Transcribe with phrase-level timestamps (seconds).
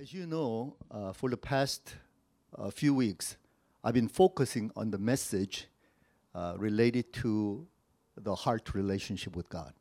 [0.00, 1.95] As you know, uh, for the past
[2.57, 3.37] uh, few weeks,
[3.83, 5.67] I've been focusing on the message
[6.33, 7.67] uh, related to
[8.17, 9.73] the heart relationship with God.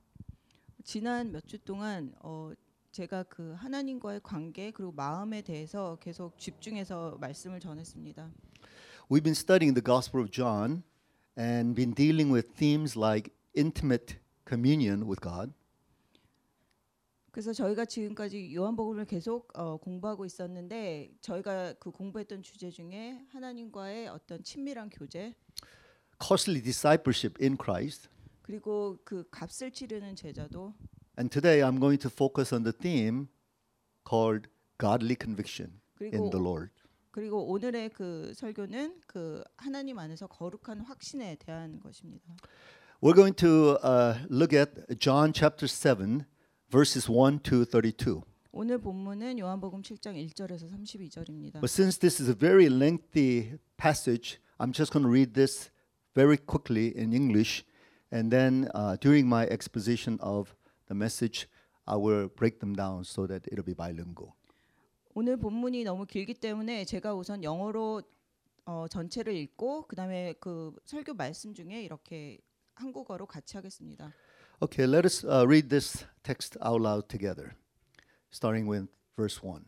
[0.85, 2.53] 지난 몇 주 동안 어
[2.91, 8.31] 제가 그 하나님과의 관계 그리고 마음에 대해서 계속 집중해서 말씀을 전했습니다.
[9.11, 10.83] We've been studying the Gospel of John
[11.39, 15.53] and been dealing with themes like intimate communion with God,
[17.31, 24.43] 그래서 저희가 지금까지 요한복음을 계속 어, 공부하고 있었는데 저희가 그 공부했던 주제 중에 하나님과의 어떤
[24.43, 25.35] 친밀한 교제
[26.21, 28.09] costly discipleship in Christ,
[28.43, 30.75] 그리고 그 값을 치르는 제자도
[31.19, 33.29] and today I'm going to focus on the theme
[34.09, 36.73] called godly conviction in the Lord.
[37.13, 42.37] 그리고 오늘의 그 설교는 그 하나님 안에서 거룩한 확신에 대한 것입니다.
[43.03, 46.27] We're going to uh, look at John chapter 7,
[46.71, 48.23] verses 1 to 32.
[48.53, 51.61] 오늘 본문은 요한복음 7장 1절에서 32절입니다.
[51.61, 55.71] But since this is a very lengthy passage, I'm just going to read this
[56.15, 57.65] very quickly in English,
[58.13, 60.55] and then uh, during my exposition of
[60.87, 61.49] the message,
[61.87, 64.35] I will break them down so that it'll be bilingual.
[65.15, 68.03] 오늘 본문이 너무 길기 때문에 제가 우선 영어로
[68.67, 72.39] 어, 전체를 읽고 그다음에 그 설교 말씀 중에 이렇게
[72.75, 74.13] 한국어로 같이 하겠습니다.
[74.63, 77.55] Okay, let us uh, read this text out loud together,
[78.31, 79.65] starting with verse 1.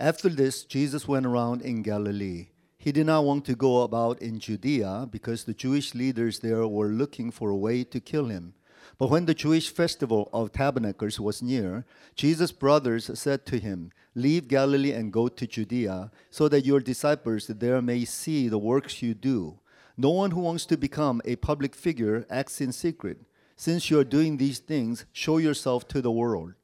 [0.00, 2.48] After this, Jesus went around in Galilee.
[2.76, 6.88] He did not want to go about in Judea because the Jewish leaders there were
[6.88, 8.54] looking for a way to kill him.
[8.98, 11.84] But when the Jewish festival of tabernacles was near,
[12.16, 17.46] Jesus' brothers said to him, Leave Galilee and go to Judea, so that your disciples
[17.46, 19.60] there may see the works you do.
[19.96, 23.18] No one who wants to become a public figure acts in secret.
[23.62, 26.54] Since you are doing these things, show yourself to the world.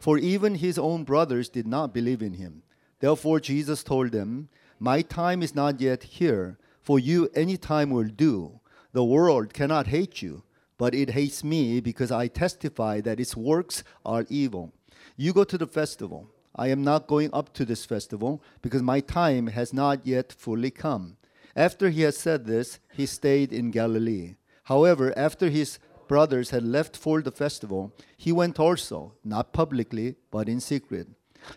[0.00, 2.62] For even his own brothers did not believe in him.
[2.98, 4.48] Therefore, Jesus told them,
[4.78, 6.56] My time is not yet here.
[6.80, 8.60] For you, any time will do.
[8.94, 10.44] The world cannot hate you,
[10.78, 14.72] but it hates me because I testify that its works are evil.
[15.14, 16.30] You go to the festival.
[16.54, 20.70] I am not going up to this festival because my time has not yet fully
[20.70, 21.18] come.
[21.54, 24.36] After he had said this, he stayed in Galilee.
[24.66, 30.48] However, after his brothers had left for the festival, he went also, not publicly, but
[30.48, 31.08] in secret.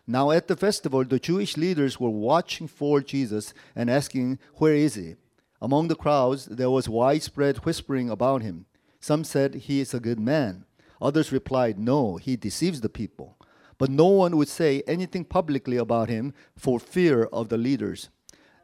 [0.05, 4.95] Now at the festival, the Jewish leaders were watching for Jesus and asking, Where is
[4.95, 5.15] he?
[5.61, 8.65] Among the crowds, there was widespread whispering about him.
[8.99, 10.65] Some said, He is a good man.
[11.01, 13.37] Others replied, No, he deceives the people.
[13.77, 18.09] But no one would say anything publicly about him for fear of the leaders.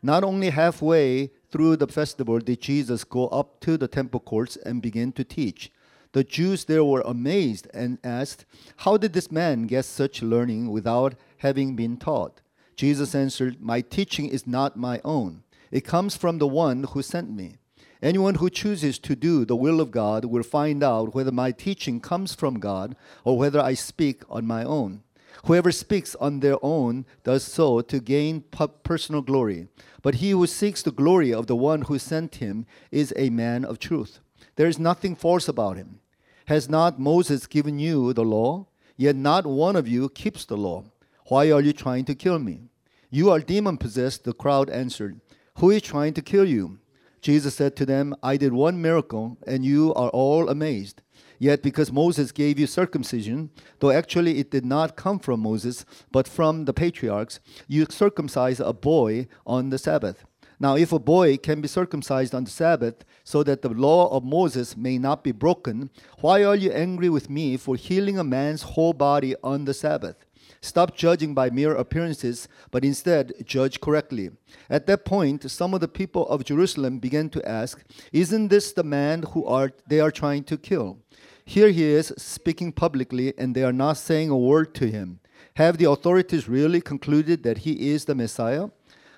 [0.01, 4.81] Not only halfway through the festival did Jesus go up to the temple courts and
[4.81, 5.71] begin to teach.
[6.11, 8.43] The Jews there were amazed and asked,
[8.79, 12.41] How did this man get such learning without having been taught?
[12.75, 15.43] Jesus answered, My teaching is not my own.
[15.71, 17.55] It comes from the one who sent me.
[18.01, 22.01] Anyone who chooses to do the will of God will find out whether my teaching
[22.01, 25.03] comes from God or whether I speak on my own.
[25.43, 28.43] Whoever speaks on their own does so to gain
[28.83, 29.67] personal glory.
[30.01, 33.65] But he who seeks the glory of the one who sent him is a man
[33.65, 34.19] of truth.
[34.55, 35.99] There is nothing false about him.
[36.45, 38.67] Has not Moses given you the law?
[38.97, 40.85] Yet not one of you keeps the law.
[41.27, 42.69] Why are you trying to kill me?
[43.09, 45.19] You are demon possessed, the crowd answered.
[45.57, 46.79] Who is trying to kill you?
[47.21, 51.01] Jesus said to them, I did one miracle, and you are all amazed.
[51.39, 56.27] Yet because Moses gave you circumcision, though actually it did not come from Moses, but
[56.27, 60.25] from the patriarchs, you circumcise a boy on the Sabbath.
[60.59, 64.23] Now, if a boy can be circumcised on the Sabbath, so that the law of
[64.23, 65.89] Moses may not be broken,
[66.21, 70.15] why are you angry with me for healing a man's whole body on the Sabbath?
[70.61, 74.31] Stop judging by mere appearances, but instead judge correctly.
[74.69, 78.83] At that point, some of the people of Jerusalem began to ask, Isn't this the
[78.83, 80.97] man who are they are trying to kill?
[81.45, 85.19] Here he is speaking publicly, and they are not saying a word to him.
[85.57, 88.69] Have the authorities really concluded that he is the Messiah?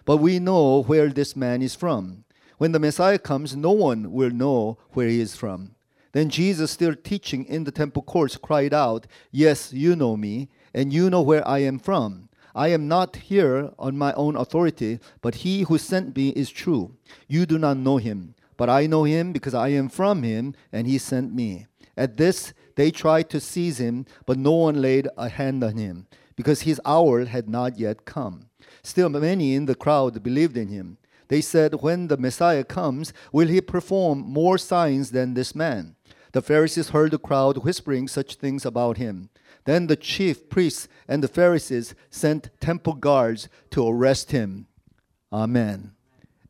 [0.03, 2.25] But we know where this man is from.
[2.57, 5.75] When the Messiah comes, no one will know where he is from.
[6.11, 10.91] Then Jesus, still teaching in the temple courts, cried out, Yes, you know me, and
[10.91, 12.27] you know where I am from.
[12.55, 16.95] I am not here on my own authority, but he who sent me is true.
[17.27, 20.87] You do not know him, but I know him because I am from him, and
[20.87, 21.67] he sent me.
[21.95, 26.07] At this, they tried to seize him, but no one laid a hand on him,
[26.35, 28.49] because his hour had not yet come.
[28.83, 30.97] Still, many in the crowd believed in him.
[31.27, 35.95] They said, When the Messiah comes, will he perform more signs than this man?
[36.31, 39.29] The Pharisees heard the crowd whispering such things about him.
[39.65, 44.67] Then the chief priests and the Pharisees sent temple guards to arrest him.
[45.31, 45.91] Amen.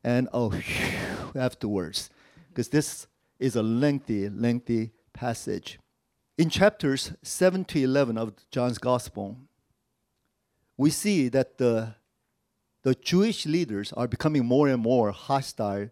[0.03, 0.51] And oh,
[1.37, 2.09] afterwards,
[2.49, 3.07] because this
[3.39, 5.79] is a lengthy, lengthy passage.
[6.37, 9.37] In chapters 7 to 11 of John's Gospel,
[10.77, 11.95] we see that the,
[12.83, 15.89] the Jewish leaders are becoming more and more hostile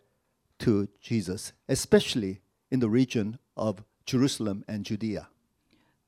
[0.60, 5.28] to Jesus, especially in the region of Jerusalem and Judea.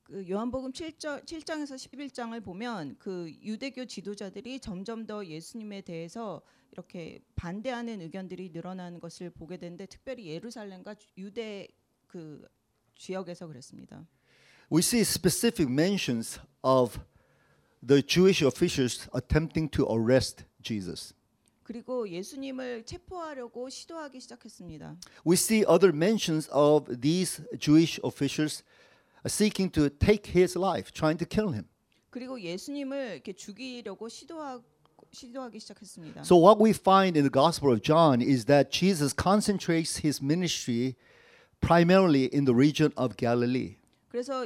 [0.08, 8.00] 그 요한복음 7장, 7장에서 11장을 보면 그 유대교 지도자들이 점점 더 예수님에 대해서 이렇게 반대하는
[8.02, 11.68] 의견들이 늘어나는 것을 보게 되는데 특별히 예루살렘과 주- 유대
[12.08, 12.42] 그
[12.96, 14.08] 지역에서 그랬습니다.
[14.72, 17.00] We see specific mentions of
[17.86, 21.14] the Jewish officials attempting to arrest Jesus.
[21.64, 24.96] 그리고 예수님을 체포하려고 시도하기 시작했습니다.
[25.28, 28.64] We see other mentions of these Jewish officials
[29.27, 31.67] seeking to take his life, trying to kill him.
[32.11, 34.61] 그리고 예수님을 이렇게 죽이려고 시도하,
[35.13, 36.23] 시도하기 시작했습니다.
[36.25, 40.97] So, what we find in the Gospel of John is that Jesus concentrates his ministry
[41.61, 43.77] primarily in the region of Galilee.
[44.11, 44.45] 그래서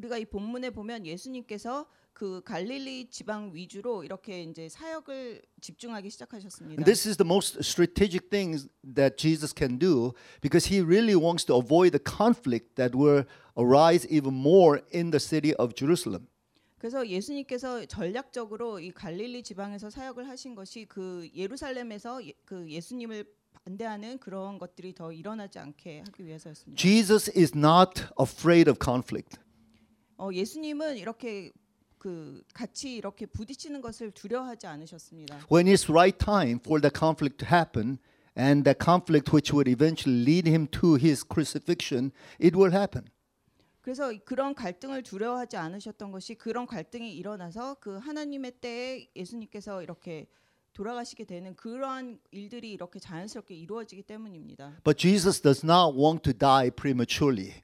[0.00, 6.80] 우리가 이 본문에 보면 예수님께서 그 갈릴리 지방 위주로 이렇게 이제 사역을 집중하기 시작하셨습니다.
[6.80, 11.44] And this is the most strategic thing that Jesus can do because he really wants
[11.46, 13.24] to avoid the conflict that will
[13.56, 16.26] arise even more in the city of Jerusalem.
[16.78, 23.26] 그래서 예수님께서 전략적으로 이 갈릴리 지방에서 사역을 하신 것이 그 예루살렘에서 예, 그 예수님을
[23.64, 26.80] 반대하는 그런 것들이 더 일어나지 않게 하기 위해서였습니다.
[26.80, 29.38] Jesus is not afraid of conflict.
[30.20, 31.50] 어, 예수님은 이렇게
[31.96, 35.46] 그 같이 이렇게 부딪히는 것을 두려워하지 않으셨습니다.
[35.50, 37.98] When it's right time for the conflict to happen,
[38.38, 43.10] and that conflict which would eventually lead him to his crucifixion, it will happen.
[43.80, 50.26] 그래서 그런 갈등을 두려워하지 않으셨던 것이 그런 갈등이 일어나서 그 하나님의 때에 예수님께서 이렇게
[50.74, 54.80] 돌아가시게 되는 그러한 일들이 이렇게 자연스럽게 이루어지기 때문입니다.
[54.84, 57.62] But Jesus does not want to die prematurely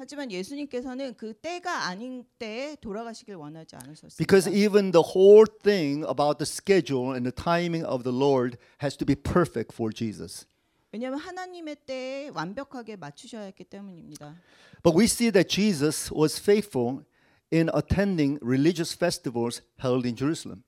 [0.00, 4.16] 하지만 예수님께서는 그 때가 아닌 때에 돌아가시길 원하지 않으셨습니다.
[4.18, 8.96] because even the whole thing about the schedule and the timing of the Lord has
[8.98, 10.46] to be perfect for Jesus.
[10.92, 14.34] 왜냐하면 하나님의 때에 완벽하게 맞추셔야 했기 때문입니다.
[14.82, 17.04] But we see that Jesus was faithful
[17.52, 20.62] in attending religious festivals held in Jerusalem.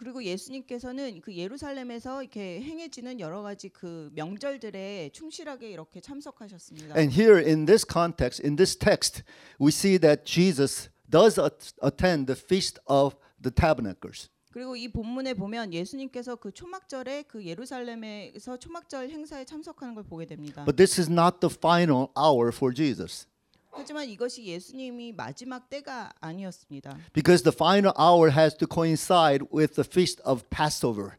[0.00, 6.96] 그리고 예수님께서는 그 예루살렘에서 이렇게 행해지는 여러 가지 그 명절들에 충실하게 이렇게 참석하셨습니다.
[6.96, 9.22] And here in this context, in this text,
[9.60, 14.30] we see that Jesus does at- attend the feast of the tabernacles.
[14.52, 20.64] 그리고 이 본문에 보면 예수님께서 그 초막절에 그 예루살렘에서 초막절 행사에 참석하는 걸 보게 됩니다.
[20.64, 23.26] But this is not the final hour for Jesus.
[23.72, 26.96] 하지만 이것이 예수님이 마지막 때가 아니었습니다.
[27.12, 31.18] Because the final hour has to coincide with the feast of Passover,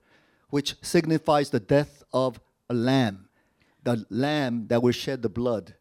[0.52, 2.40] which signifies the death of
[2.70, 3.30] a lamb,
[3.84, 5.76] the lamb that will shed the blood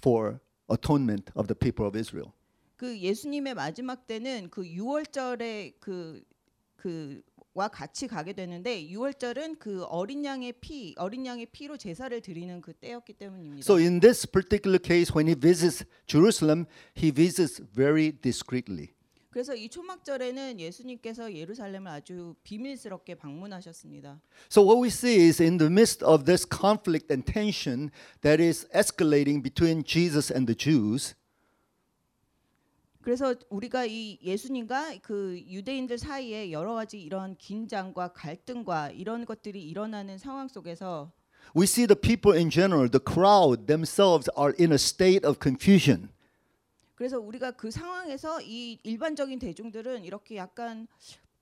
[0.00, 2.32] for atonement of the people of Israel.
[2.76, 7.22] 그 예수님의 마지막 때는 그 6월절에 그그
[7.54, 12.72] 와 같이 가게 되는데 6월절은 그 어린 양의 피, 어린 양의 피로 제사를 드리는 그
[12.72, 13.60] 때였기 때문입니다.
[13.60, 16.66] So in this particular case, when he visits Jerusalem,
[16.96, 18.88] he visits very discreetly.
[19.30, 24.20] 그래서 이 초막절에는 예수님께서 예루살렘을 아주 비밀스럽게 방문하셨습니다.
[24.50, 27.90] So what we see is in the midst of this conflict and tension
[28.22, 31.14] that is escalating between Jesus and the Jews,
[33.04, 40.16] 그래서 우리가 이 예수님과 그 유대인들 사이에 여러 가지 이런 긴장과 갈등과 이런 것들이 일어나는
[40.16, 41.12] 상황 속에서
[41.54, 46.08] we see the people in general, the crowd themselves are in a state of confusion.
[46.94, 50.86] 그래서 우리가 그 상황에서 이 일반적인 대중들은 이렇게 약간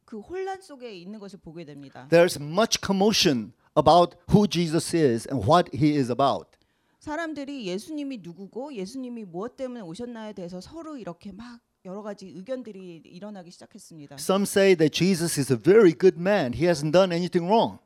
[0.05, 2.09] 그 혼란 속에 있는 것을 보게 됩니다.
[2.11, 6.59] There's much commotion about who Jesus is and what he is about.
[7.03, 13.51] 사람들이 예수님이 누구고 예수님이 무엇 때문에 오셨나에 대해서 서로 이렇게 막 여러 가지 의견들이 일어나기
[13.51, 14.15] 시작했습니다.
[14.21, 16.55] Some say that Jesus is a very good man.
[16.55, 17.81] He hasn't done anything wrong.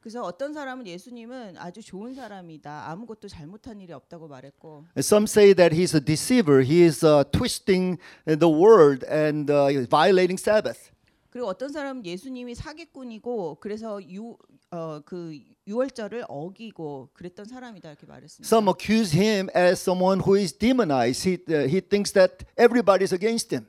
[0.00, 2.88] 그래서 어떤 사람은 예수님은 아주 좋은 사람이다.
[2.88, 6.62] 아무것도 잘못한 일이 없다고 말했고 some say that he's a deceiver.
[6.62, 10.92] He is uh, twisting the word and uh, violating Sabbath.
[11.32, 14.36] 그리고 어떤 사람은 예수님이 사기꾼이고 그래서 유
[14.74, 18.46] 어 그 유월절을 어기고 그랬던 사람이다 이렇게 말했습니다.
[18.46, 21.28] Some accuse him as someone who is demonized.
[21.28, 23.66] He, uh, he thinks that everybody's against him.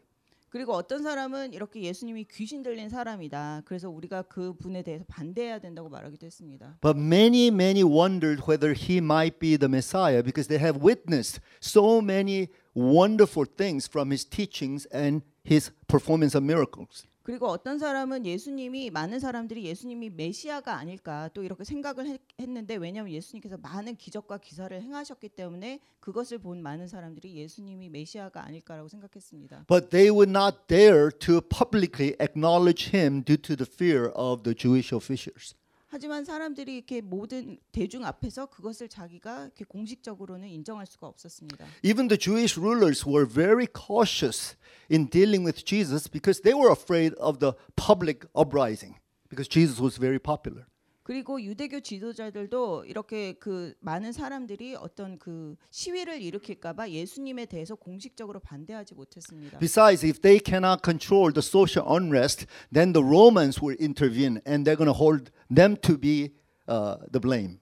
[0.50, 3.64] 그리고 어떤 사람은 이렇게 예수님이 귀신 들린 사람이다.
[3.66, 6.78] 그래서 우리가 그 분에 대해서 반대해야 된다고 말하기도 했습니다.
[6.80, 12.00] But many, many wondered whether he might be the Messiah because they have witnessed so
[12.02, 17.08] many wonderful things from his teachings and his performance of miracles.
[17.24, 23.14] 그리고 어떤 사람은 예수님이 많은 사람들이 예수님이 메시아가 아닐까 또 이렇게 생각을 했, 했는데 왜냐하면
[23.14, 29.66] 예수님께서 많은 기적과 기사를 행하셨기 때문에 그것을 본 많은 사람들이 예수님이 메시아가 아닐까라고 생각했습니다.
[29.70, 34.54] But they would not dare to publicly acknowledge him due to the fear of the
[34.54, 35.56] Jewish officials.
[35.93, 41.67] 하지만 사람들이 이렇게 모든 대중 앞에서 그것을 자기가 이렇게 공식적으로는 인정할 수가 없었습니다.
[41.83, 44.57] Even the Jewish rulers were very cautious
[44.91, 48.97] in dealing with Jesus because they were afraid of the public uprising
[49.31, 50.67] because Jesus was very popular.
[51.04, 58.94] 그리고 유대교 지도자들도 이렇게 그 많은 사람들이 어떤 그 시위를 일으킬까봐 예수님에 대해서 공식적으로 반대하지
[58.96, 59.60] 못했습니다.
[59.60, 64.78] Besides, if they cannot control the social unrest, then the Romans will intervene and they're
[64.78, 66.32] going to hold them to be
[66.70, 67.60] uh, the blame.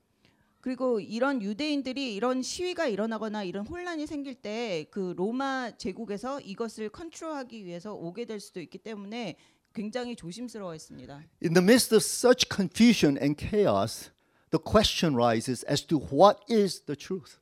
[0.61, 7.65] 그리고 이런 유대인들이 이런 시위가 일어나거나 이런 혼란이 생길 때 그 로마 제국에서 이것을 컨트롤하기
[7.65, 9.37] 위해서 오게 될 수도 있기 때문에
[9.74, 11.24] 굉장히 조심스러워했습니다.
[11.42, 14.10] In the midst of such confusion and chaos,
[14.50, 17.38] the question rises as to what is the truth.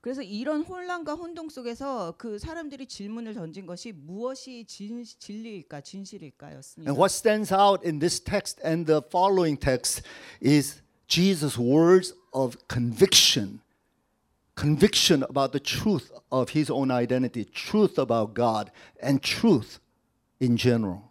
[0.00, 6.88] 그래서 이런 혼란과 혼동 속에서 그 사람들이 질문을 던진 것이 무엇이 진, 진리일까 진실일까였습니다.
[6.88, 10.06] And what stands out in this text and the following text
[10.40, 13.60] is Jesus' words of conviction.
[14.54, 18.70] Conviction about the truth of his own identity, truth about God,
[19.02, 19.80] and truth
[20.38, 21.09] in general.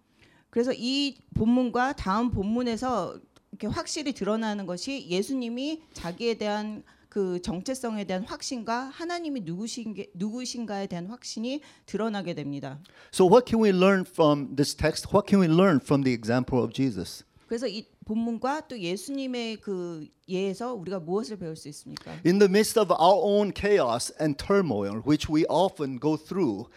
[0.50, 3.18] 그래서 이 본문과 다음 본문에서
[3.52, 11.06] 이렇게 확실히 드러나는 것이 예수님이 자기에 대한 그 정체성에 대한 확신과 하나님이 누구신 누구신가에 대한
[11.06, 12.78] 확신이 드러나게 됩니다.
[13.12, 15.08] So, what can we learn from this text?
[15.12, 17.24] What can we learn from the example of Jesus?
[17.48, 22.12] 그래서 이 본문과 또 예수님의 그 예에서 우리가 무엇을 배울 수 있습니까?
[22.24, 26.70] In the midst of our own chaos and turmoil, which we often go through,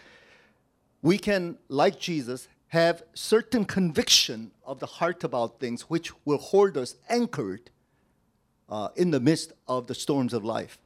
[1.04, 6.76] we can, like Jesus, have certain conviction of the heart about things which will hold
[6.76, 7.70] us anchored
[8.68, 10.78] uh, in the midst of the storms of life.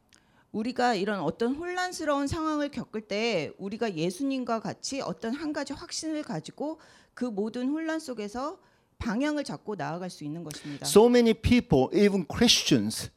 [0.51, 6.79] 우리가 이런 어떤 혼란스러운 상황을 겪을 때 우리가 예수님과 같이 어떤 한 가지 확신을 가지고
[7.13, 8.59] 그 모든 혼란 속에서
[8.97, 10.85] 방향을 잡고 나아갈 수 있는 것입니다.
[10.85, 13.11] So many people, even Christians,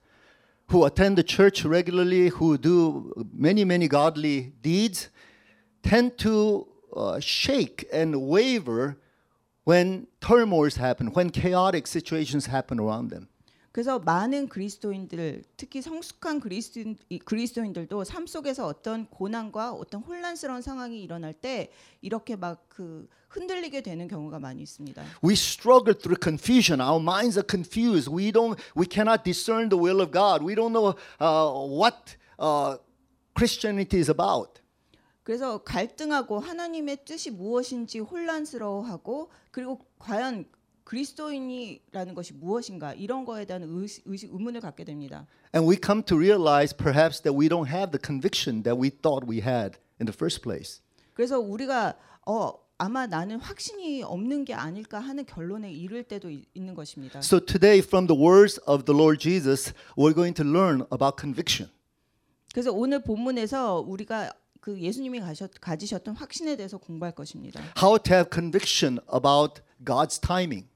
[0.71, 5.11] who attend the church regularly, who do many, many godly deeds,
[5.83, 8.98] tend to uh, shake and waver
[9.66, 13.28] when turmoils happen, when chaotic situations happen around them.
[13.72, 21.34] 그래서 많은 그리스도인들, 특히 성숙한 그리스도인, 그리스도인들도 삶 속에서 어떤 고난과 어떤 혼란스러운 상황이 일어날
[21.34, 25.04] 때 이렇게 막 그 흔들리게 되는 경우가 많이 있습니다.
[25.24, 26.80] We struggle through confusion.
[26.80, 28.08] Our minds are confused.
[28.08, 28.60] We don't.
[28.76, 30.44] We cannot discern the will of God.
[30.44, 32.78] We don't know uh, what uh,
[33.34, 34.61] Christianity is about.
[35.23, 40.47] 그래서 갈등하고 하나님의 뜻이 무엇인지 혼란스러워하고 그리고 과연
[40.85, 45.27] 그리스도인이라는 것이 무엇인가 이런 거에 대한 의식, 의식 의문을 갖게 됩니다.
[45.55, 49.27] And we come to realize perhaps that we don't have the conviction that we thought
[49.29, 50.81] we had in the first place.
[51.15, 56.75] 그래서 우리가 어 아마 나는 확신이 없는 게 아닐까 하는 결론에 이를 때도 이- 있는
[56.75, 57.21] 것입니다.
[57.21, 61.71] So today, from the words of the Lord Jesus, we're going to learn about conviction.
[62.53, 67.61] 그래서 오늘 본문에서 우리가 그 예수님이 가셨, 가지셨던 확신에 대해서 공부할 것입니다.
[67.83, 70.69] How to have conviction about God's timing.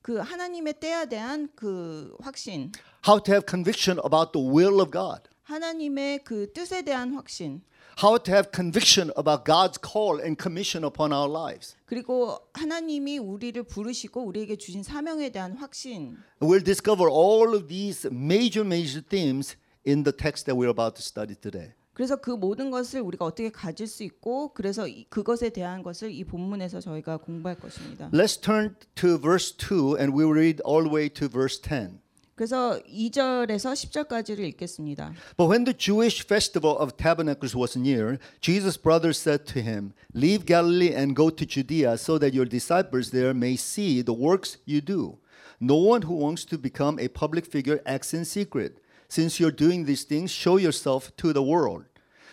[0.00, 2.70] 그 하나님의 때에 대한 그 확신,
[3.04, 5.22] How to have conviction about the will of God.
[5.42, 7.62] 하나님의 그 뜻에 대한 확신,
[8.00, 11.74] How to have conviction about God's call and commission upon our lives.
[11.84, 16.16] 그리고 하나님이 우리를 부르시고 우리에게 주신 사명에 대한 확신.
[16.38, 21.02] We'll discover all of these major, major themes in the text that we're about to
[21.02, 21.74] study today.
[21.98, 26.22] 그래서 그 모든 것을 우리가 어떻게 가질 수 있고 그래서 이- 그것에 대한 것을 이
[26.22, 28.08] 본문에서 저희가 공부할 것입니다.
[28.12, 31.98] Let's turn to verse 2 and we'll read all the way to verse 10.
[32.36, 35.12] 그래서 2절에서 10절까지를 읽겠습니다.
[35.36, 40.46] But when the Jewish festival of tabernacles was near, Jesus' brothers said to him, Leave
[40.46, 44.80] Galilee and go to Judea so that your disciples there may see the works you
[44.80, 45.18] do.
[45.58, 48.78] No one who wants to become a public figure acts in secret.
[49.10, 51.87] Since you're doing these things, show yourself to the world.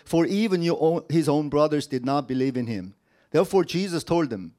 [0.06, 2.94] For even own, his own brothers did not believe in him.
[3.32, 4.54] Therefore, Jesus told them,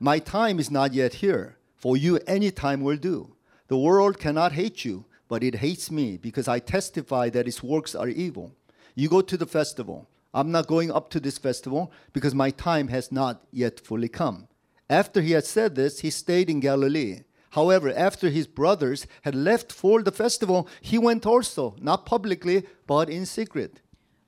[0.00, 1.56] My time is not yet here.
[1.76, 3.36] For you, any time will do.
[3.68, 7.94] The world cannot hate you, but it hates me because I testify that its works
[7.94, 8.56] are evil.
[8.96, 10.08] You go to the festival.
[10.34, 14.48] I'm not going up to this festival because my time has not yet fully come.
[14.90, 17.20] After he had said this, he stayed in Galilee.
[17.50, 23.08] However, after his brothers had left for the festival, he went also, not publicly, but
[23.08, 23.80] in secret.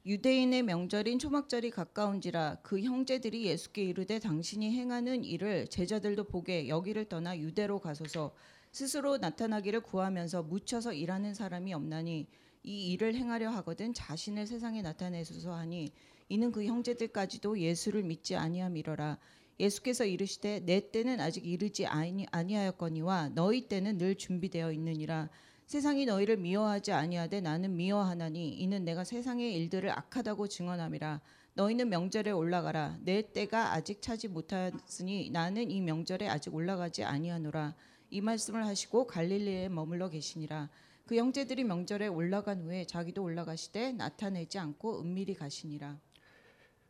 [0.07, 7.37] 유대인의 명절인 초막절이 가까운지라 그 형제들이 예수께 이르되 당신이 행하는 일을 제자들도 보게 여기를 떠나
[7.39, 8.35] 유대로 가소서.
[8.73, 12.27] 스스로 나타나기를 구하면서 묻혀서 일하는 사람이 없나니
[12.63, 15.93] 이 일을 행하려 하거든 자신을 세상에 나타내소서 하니
[16.31, 19.19] 이는 그 형제들까지도 예수를 믿지 아니함이러라.
[19.59, 25.29] 예수께서 이르시되 내 때는 아직 이르지 아니, 아니하였거니와 너희 때는 늘 준비되어 있느니라
[25.71, 31.21] 세상이 너희를 미워하지 아니하되 나는 미워하나니 이는 내가 세상의 일들을 악하다고 증언함이라.
[31.55, 32.99] 너희는 명절에 올라가라.
[33.05, 37.77] 내 때가 아직 차지 못하였으니 나는 이 명절에 아직 올라가지 아니하노라.
[38.11, 40.69] 이 말씀을 하시고 갈릴리에 머물러 계시니라.
[41.07, 46.01] 그 형제들이 명절에 올라간 후에 자기도 올라가시되 나타내지 않고 은밀히 가시니라.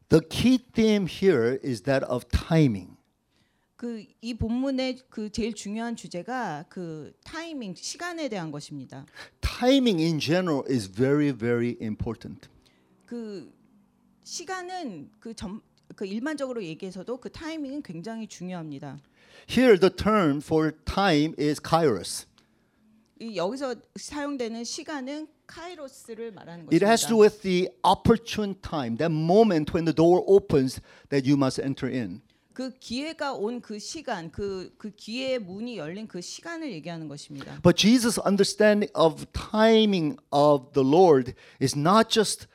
[0.09, 2.97] The key theme here is that of timing.
[3.81, 9.07] 그 이 본문의 그 제일 중요한 주제가 그 타이밍 시간에 대한 것입니다.
[9.41, 12.51] Timing in general is very, very important.
[13.07, 13.51] 그
[14.23, 18.99] 시간은 그점그 일반적으로 얘기해서도 그 타이밍은 굉장히 중요합니다.
[19.49, 22.27] Here, the term for time is kairos.
[23.19, 27.23] 이 여기서 사용되는 시간은 카이로스를 말하는 It has to do 것입니다.
[27.23, 32.21] with the opportune time, that moment when the door opens that you must enter in.
[32.61, 37.59] 그 기회가 온 그 시간, 그 그 기회의 문이 열린 그 시간을 얘기하는 것입니다.
[37.63, 42.47] But Jesus' understanding of timing of the Lord is not just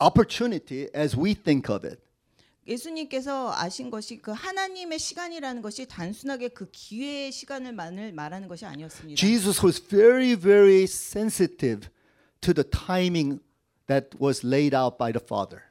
[0.00, 2.00] opportunity as we think of it.
[2.66, 9.16] 예수님께서 아신 것이 그 하나님의 시간이라는 것이 단순하게 그 기회의 시간을 만을 말하는 것이 아니었습니다.
[9.20, 11.88] Jesus was very, very sensitive
[12.40, 13.40] to the timing
[13.86, 15.62] that was laid out by the Father.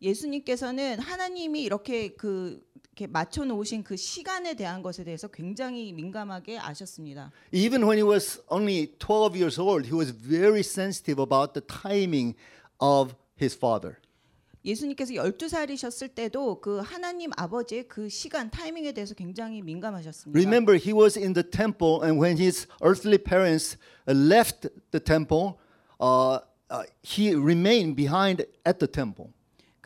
[0.00, 2.60] 예수님께서는 하나님이 이렇게 그
[2.98, 7.30] 이렇게 맞춰 놓으신 그 시간에 대한 것에 대해서 굉장히 민감하게 아셨습니다.
[7.52, 12.36] Even when he was only 12 years old, he was very sensitive about the timing
[12.80, 13.96] of his father.
[14.64, 20.36] 예수님께서 12살이셨을 때도 그 하나님 아버지의 그 시간 타이밍에 대해서 굉장히 민감하셨습니다.
[20.36, 23.78] Remember, he was in the temple, and when his earthly parents
[24.08, 25.54] uh, left the temple,
[26.00, 29.30] uh, uh, he remained behind at the temple.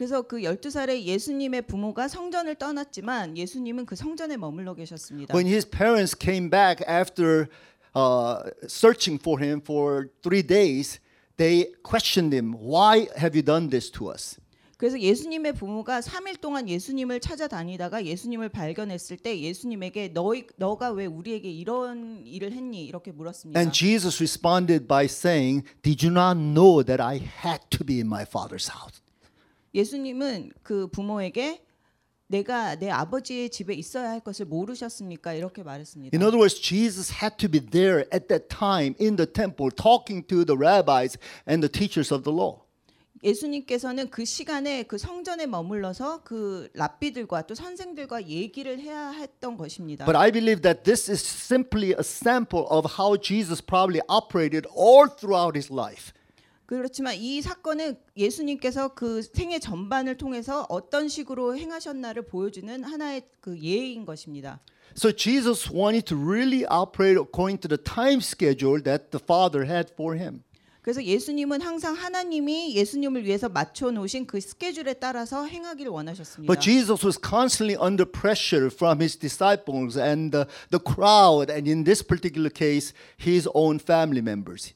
[0.03, 5.33] 그래서 그 12살의 예수님의 부모가 성전을 떠났지만 예수님은 그 성전에 머물러 계셨습니다.
[5.33, 7.47] When his parents came back after
[7.95, 10.99] uh, searching for him for three days,
[11.37, 14.41] they questioned him, Why have you done this to us?
[14.77, 21.49] 그래서 예수님의 부모가 3일 동안 예수님을 찾아다니다가 예수님을 발견했을 때 예수님에게 너희 너가 왜 우리에게
[21.49, 23.57] 이런 일을 했니 이렇게 물었습니다.
[23.57, 28.09] And Jesus responded by saying, Did you not know that I had to be in
[28.09, 29.02] my father's house?
[29.75, 31.65] 예수님은 그 부모에게
[32.33, 35.35] 내가 내 아버지의 집에 있어야 할 것을 모르셨습니까?
[35.35, 36.17] 이렇게 말했습니다.
[36.17, 40.27] In other words, Jesus had to be there at that time in the temple talking
[40.27, 42.63] to the rabbis and the teachers of the law.
[43.23, 50.07] 예수님께서는 그 시간에 그 성전에 머물러서 그 랍비들과 또 선생들과 얘기를 해야 했던 것입니다.
[50.07, 55.07] But I believe that this is simply a sample of how Jesus probably operated all
[55.09, 56.13] throughout his life.
[56.79, 64.07] 그렇지만 이 사건은 예수님께서 그 생애 전반을 통해서 어떤 식으로 행하셨나를 보여주는 하나의 그 예인
[64.07, 64.59] 것입니다.
[64.97, 69.93] So Jesus wanted to really operate according to the time schedule that the Father had
[69.93, 70.43] for him.
[70.81, 76.53] 그래서 예수님은 항상 하나님이 예수님을 위해서 맞춰 놓으신 그 스케줄에 따라서 행하기를 원하셨습니다.
[76.53, 81.85] But Jesus was constantly under pressure from his disciples and the, the crowd, and in
[81.85, 84.75] this particular case, his own family members.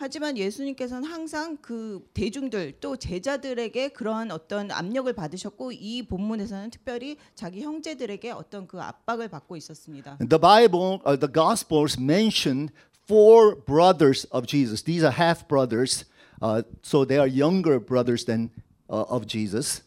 [0.00, 7.62] 하지만 예수님께서는 항상 그 대중들 또 제자들에게 그러한 어떤 압력을 받으셨고 이 본문에서는 특별히 자기
[7.62, 10.18] 형제들에게 어떤 그 압박을 받고 있었습니다.
[10.18, 12.70] The Bible, uh, the Gospels mention
[13.08, 14.84] four brothers of Jesus.
[14.84, 16.04] These are half brothers,
[16.40, 18.50] uh, so they are younger brothers than
[18.88, 19.82] uh, of Jesus.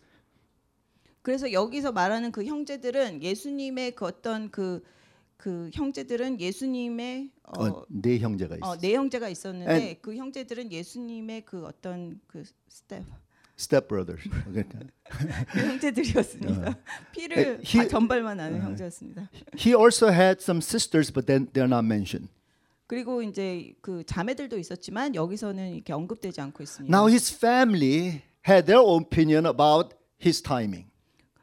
[1.21, 4.83] 그래서 여기서 말하는 그 형제들은 예수님의 그 어떤 그,
[5.41, 8.69] 그 형제들은 예수님의 어, 어, 네 형제가 있어요.
[8.71, 13.03] 어, 네 형제가 있었는데 And- 그 형제들은 예수님의 그 어떤 그 스텝
[13.57, 14.29] Step brothers.
[15.51, 16.77] 그 형제들이었습니다.
[17.11, 19.29] 피를 에, 히- 아, 전발만 아는 형제였습니다.
[19.57, 22.29] he also had some sisters, but then they're not mentioned.
[22.85, 26.95] 그리고 이제 그 자매들도 있었지만 여기서는 이렇게 언급되지 않고 있습니다.
[26.95, 30.90] Now his family had their own opinion about his timing.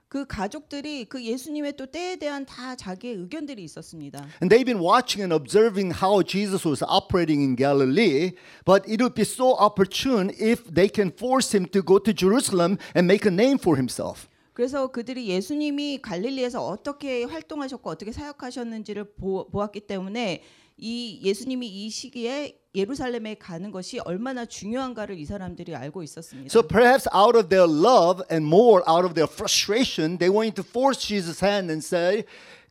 [0.08, 4.26] 그 가족들이 그 예수님의 또 때에 대한 다 자기의 의견들이 있었습니다.
[4.40, 8.32] And they've been watching and observing how Jesus was operating in Galilee,
[8.64, 12.78] but it would be so opportune if they can force him to go to Jerusalem
[12.96, 14.28] and make a name for himself.
[14.54, 20.42] 그래서 그들이 예수님이 갈릴리에서 어떻게 활동하셨고 어떻게 사역하셨는지를 보, 보았기 때문에
[20.78, 26.48] 이 예수님이 이 시기에 예루살렘에 가는 것이 얼마나 중요한가를 이 사람들이 알고 있었습니다.
[26.48, 30.64] So perhaps out of their love and more out of their frustration, they wanted to
[30.64, 32.24] force Jesus' hand and say,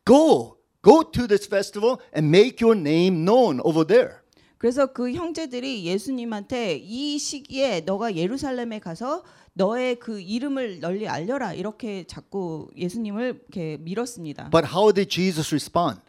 [0.04, 4.20] Go, go to this festival and make your name known over there.
[4.58, 12.04] 그래서 그 형제들이 예수님한테 이 시기에 너가 예루살렘에 가서 너의 그 이름을 널리 알려라 이렇게
[12.04, 14.50] 자꾸 예수님을 이렇게 밀었습니다.
[14.50, 16.00] But how did Jesus respond?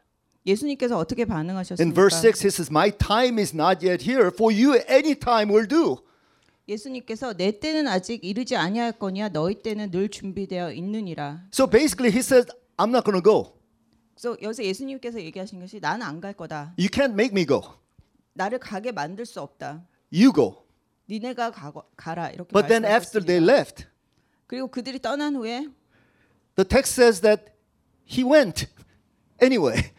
[0.50, 1.94] 예수님께서 어떻게 In 반응하셨습니까?
[1.96, 4.28] verse 6, he says, My time is not yet here.
[4.34, 5.98] For you, any time will do.
[6.68, 11.44] 예수님께서 내 때는 아직 이르지 아니하였거니와 너희 때는 늘 준비되어 있느니라.
[11.54, 13.54] So basically, he says, I'm not going to go.
[14.16, 16.74] 그래서 여기서 예수님께서 얘기하신 것이 나는 안 갈 거다.
[16.78, 17.62] You can't make me go.
[18.34, 19.84] 나를 가게 만들 수 없다.
[20.14, 20.64] You go.
[21.10, 23.86] 니네가 가, 가라 이렇게 But then after they left,
[24.46, 25.68] 그리고 그들이 떠난 후에
[26.56, 27.52] the text says that
[28.06, 28.68] he went
[29.42, 29.92] anyway.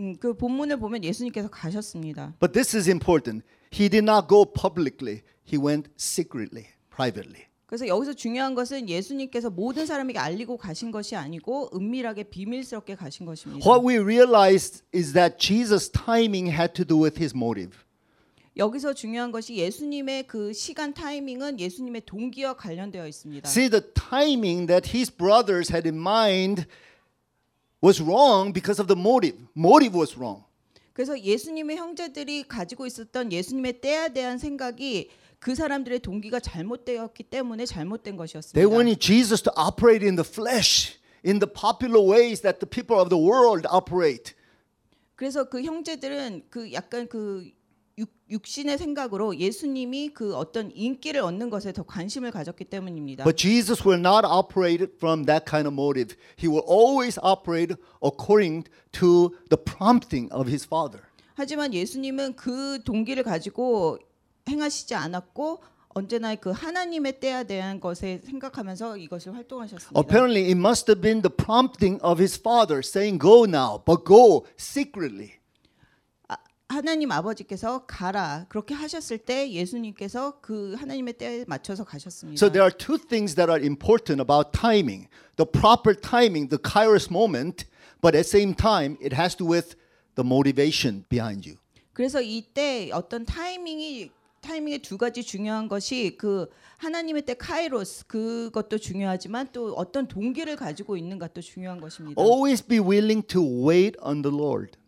[0.00, 2.34] 음, 그 본문을 보면 예수님께서 가셨습니다.
[2.40, 3.46] But this is important.
[3.72, 7.50] He did not go publicly, he went secretly, privately.
[7.66, 13.64] 그래서 여기서 중요한 것은 예수님께서 모든 사람에게 알리고 가신 것이 아니고 은밀하게 비밀스럽게 가신 것입니다.
[13.64, 17.78] What we realized is that Jesus' timing had to do with his motive.
[18.56, 23.48] 여기서 중요한 것이 예수님의 그 시간 타이밍은 예수님의 동기와 관련되어 있습니다.
[23.48, 26.66] See, the timing that his brothers had in mind
[27.82, 29.36] was wrong because of the motive.
[29.56, 30.44] Motive was wrong.
[30.92, 38.14] 그래서 예수님의 형제들이 가지고 있었던 예수님의 때에 대한 생각이 그 사람들의 동기가 잘못되었기 때문에 잘못된
[38.14, 38.68] They 것이었습니다.
[38.68, 43.08] wanted Jesus to operate in the flesh, in the popular ways that the people of
[43.08, 44.34] the world operate.
[45.16, 47.50] 그래서 그 형제들은 그 약간 그
[48.00, 53.24] 육, 육신의 생각으로 예수님이 그 어떤 인기를 얻는 것에 더 관심을 가졌기 때문입니다.
[53.24, 56.16] But Jesus will not operate from that kind of motive.
[56.38, 61.04] He will always operate according to the prompting of his Father.
[61.34, 63.98] 하지만 예수님은 그 동기를 가지고
[64.48, 69.98] 행하시지 않았고 언제나 그 하나님의 때에 대한 것에 생각하면서 이것을 활동하셨습니다.
[70.00, 74.46] Apparently, it must have been the prompting of his Father saying, Go now, but go
[74.56, 75.39] secretly.
[76.70, 82.38] 아, 하나님 아버지께서 가라 그렇게 하셨을 때 예수님께서 그 하나님의 때에 맞춰서 가셨습니다.
[82.38, 87.10] So there are two things that are important about timing the proper timing, the kairos
[87.10, 87.64] moment,
[88.00, 89.74] but at the same time, it has to do with
[90.14, 91.58] the motivation behind you.
[91.92, 99.48] 그래서 이때 어떤 타이밍이 타이밍의 두 가지 중요한 것이 그 하나님의 때 카이로스 그것도 중요하지만
[99.52, 102.22] 또 어떤 동기를 가지고 있는가도 중요한 것입니다.
[102.22, 104.78] Always be willing to wait on the Lord.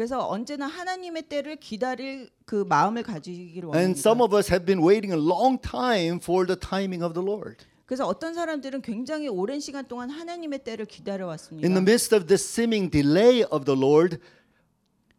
[0.00, 4.24] 그래서 언제나 하나님의 때를 기다릴 그 마음을 가지기를 And some 원합니다.
[4.24, 7.66] of us have been waiting a long time for the timing of the Lord.
[7.84, 11.66] 그래서 어떤 사람들은 굉장히 오랜 시간 동안 하나님의 때를 기다려 왔습니다.
[11.68, 14.16] In the midst of this seeming delay of the Lord,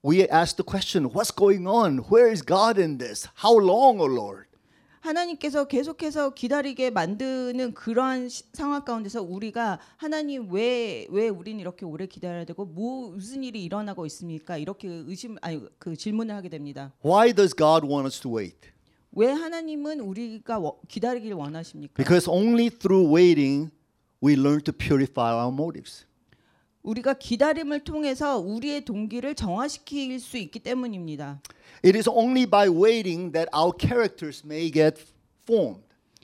[0.04, 2.00] we ask the question, what's going on?
[2.10, 3.30] Where is God in this?
[3.46, 4.48] How long, O Lord?
[5.02, 12.06] 하나님께서 계속해서 기다리게 만드는 그러한 시- 상황 가운데서 우리가 하나님 왜 왜 우리는 이렇게 오래
[12.06, 14.58] 기다려야 되고 뭐 무슨 일이 일어나고 있습니까?
[14.58, 16.94] 이렇게 의심 아니 그 질문을 하게 됩니다.
[17.04, 18.70] Why does God want us to wait?
[19.14, 21.94] 왜 하나님은 우리가 워- 기다리기를 원하십니까?
[21.96, 23.72] Because only through waiting
[24.24, 26.06] we learn to purify our motives.
[26.84, 31.42] 우리가 기다림을 통해서 우리의 동기를 정화시킬 수 있기 때문입니다.
[31.84, 35.02] It is only by waiting that our characters may get
[35.44, 35.84] formed.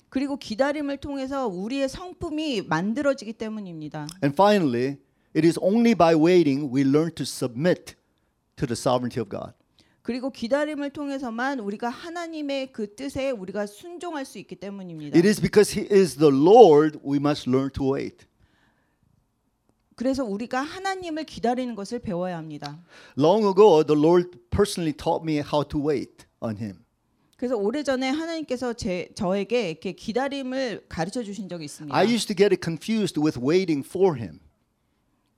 [0.09, 4.07] 그리고 기다림을 통해서 우리의 성품이 만들어지기 때문입니다.
[4.23, 4.97] And finally,
[5.35, 7.95] it is only by waiting we learn to submit
[8.55, 9.53] to the sovereignty of God.
[10.01, 15.17] 그리고 기다림을 통해서만 우리가 하나님의 그 뜻에 우리가 순종할 수 있기 때문입니다.
[15.17, 18.25] It is because He is the Lord we must learn to wait.
[19.97, 22.79] 그래서 우리가 하나님을 기다리는 것을 배워야 합니다.
[23.17, 26.85] Long ago, the Lord personally taught me how to wait on Him.
[27.35, 31.97] 그래서 오래전에 하나님께서 제 저에게 이렇게 기다림을 가르쳐 주신 적이 있습니다.
[31.97, 34.39] I used to get it confused with waiting for Him.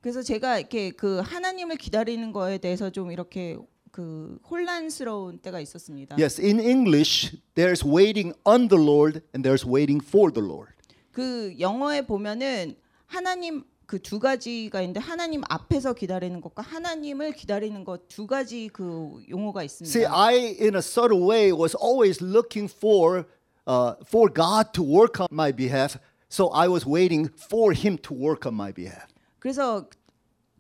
[0.02, 3.58] 그래서 제가 이렇게 그 하나님을 기다리는 거에 대해서 좀 이렇게
[3.92, 6.18] 그 혼란스러운 때가 있었습니다.
[6.20, 10.74] Yes, in English, there's waiting on the Lord and there's waiting for the Lord.
[11.14, 18.08] 그 영어에 보면은 하나님 그 두 가지가 있는데 하나님 앞에서 기다리는 것과 하나님을 기다리는 것
[18.08, 19.90] 두 가지 그 용어가 있습니다.
[19.90, 23.26] See, I, in a subtle way, was always looking for
[23.66, 25.98] uh, for God to work on my behalf
[26.30, 29.08] So I was waiting for him to work on my behalf.
[29.40, 29.90] 그래서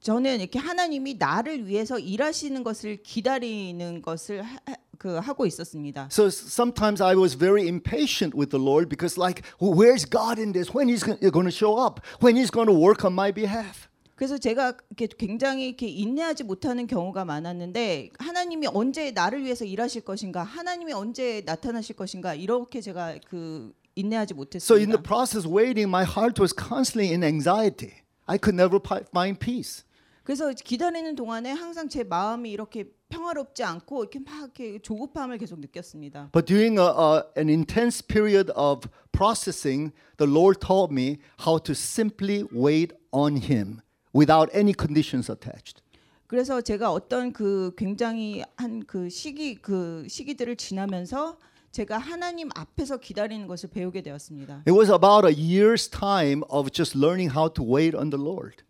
[0.01, 6.09] 저는 이렇게 하나님이 나를 위해서 일하시는 것을 기다리는 것을 하, 하- 그 하고 있었습니다.
[6.11, 10.71] So sometimes I was very impatient with the Lord because, like, where's God in this?
[10.75, 12.01] When He's going to show up?
[12.21, 13.87] When He's going to work on my behalf?
[14.15, 20.43] 그래서 제가 이렇게 굉장히 이렇게 인내하지 못하는 경우가 많았는데 하나님이 언제 나를 위해서 일하실 것인가,
[20.43, 25.03] 하나님이 언제 나타나실 것인가 이렇게 제가 그 인내하지 So in the 못했습니다.
[25.03, 28.03] process waiting, my heart was constantly in anxiety.
[28.27, 28.77] I could never
[29.13, 29.85] find peace.
[30.29, 36.29] 그래서 기다리는 동안에 항상 제 마음이 이렇게 평화롭지 않고 이렇게 막 이렇게 조급함을 계속 느꼈습니다.
[36.31, 41.73] But during a, a, an intense period of processing, the Lord taught me how to
[41.73, 43.81] simply wait on Him
[44.13, 45.81] without any conditions attached.
[46.27, 51.39] 그래서 제가 어떤 그 굉장히 한 그 시기 그 시기들을 지나면서
[51.71, 54.61] 제가 하나님 앞에서 기다리는 것을 배우게 되었습니다.
[54.67, 58.61] It was about a year's time of just learning how to wait on the Lord.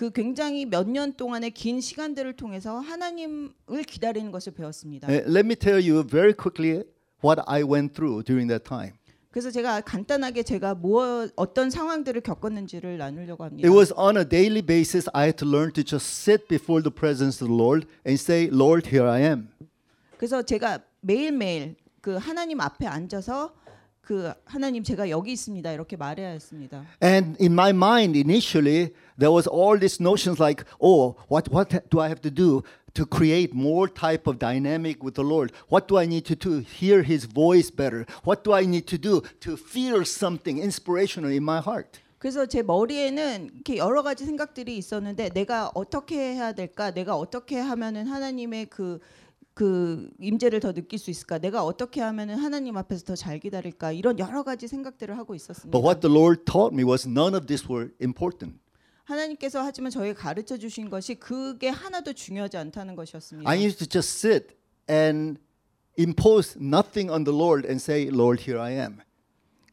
[0.00, 5.06] 그 굉장히 몇 년 동안의 긴 시간들을 통해서 하나님을 기다리는 것을 배웠습니다.
[5.06, 6.84] Uh, let me tell you very quickly
[7.22, 8.94] what I went through during that time.
[9.30, 13.68] 그래서 제가 간단하게 제가 뭐 어떤 상황들을 겪었는지를 나누려고 합니다.
[13.68, 16.90] It was on a daily basis I had to learn to just sit before the
[16.90, 19.50] presence of the Lord and say, Lord, here I am.
[20.16, 23.52] 그래서 제가 매일매일 그 하나님 앞에 앉아서
[24.10, 26.84] 그 하나님 제가 여기 있습니다 이렇게 말해야 했습니다.
[27.00, 32.00] And in my mind, initially, there was all these notions like, oh, what, what do
[32.00, 35.52] I have to do to create more type of dynamic with the Lord?
[35.68, 38.04] What do I need to do hear His voice better?
[38.24, 42.00] What do I need to do to feel something inspirational in my heart?
[42.18, 46.90] 그래서 제 머리에는 이렇게 여러 가지 생각들이 있었는데 내가 어떻게 해야 될까?
[46.90, 48.98] 내가 어떻게 하면은 하나님의 그,
[49.54, 51.38] 그 임재를 더 느낄 수 있을까?
[51.38, 53.92] 내가 어떻게 하면은 하나님 앞에서 더 잘 기다릴까?
[53.92, 55.70] 이런 여러 가지 생각들을 하고 있었습니다.
[55.70, 58.58] But what the Lord taught me was none of this were important.
[59.04, 63.50] 하나님께서 하지만 저에게 가르쳐 주신 것이 그게 하나도 중요하지 않다는 것이었습니다.
[63.50, 64.56] I need to just sit
[64.88, 65.40] and
[65.98, 68.98] impose nothing on the Lord and say, Lord, here I am.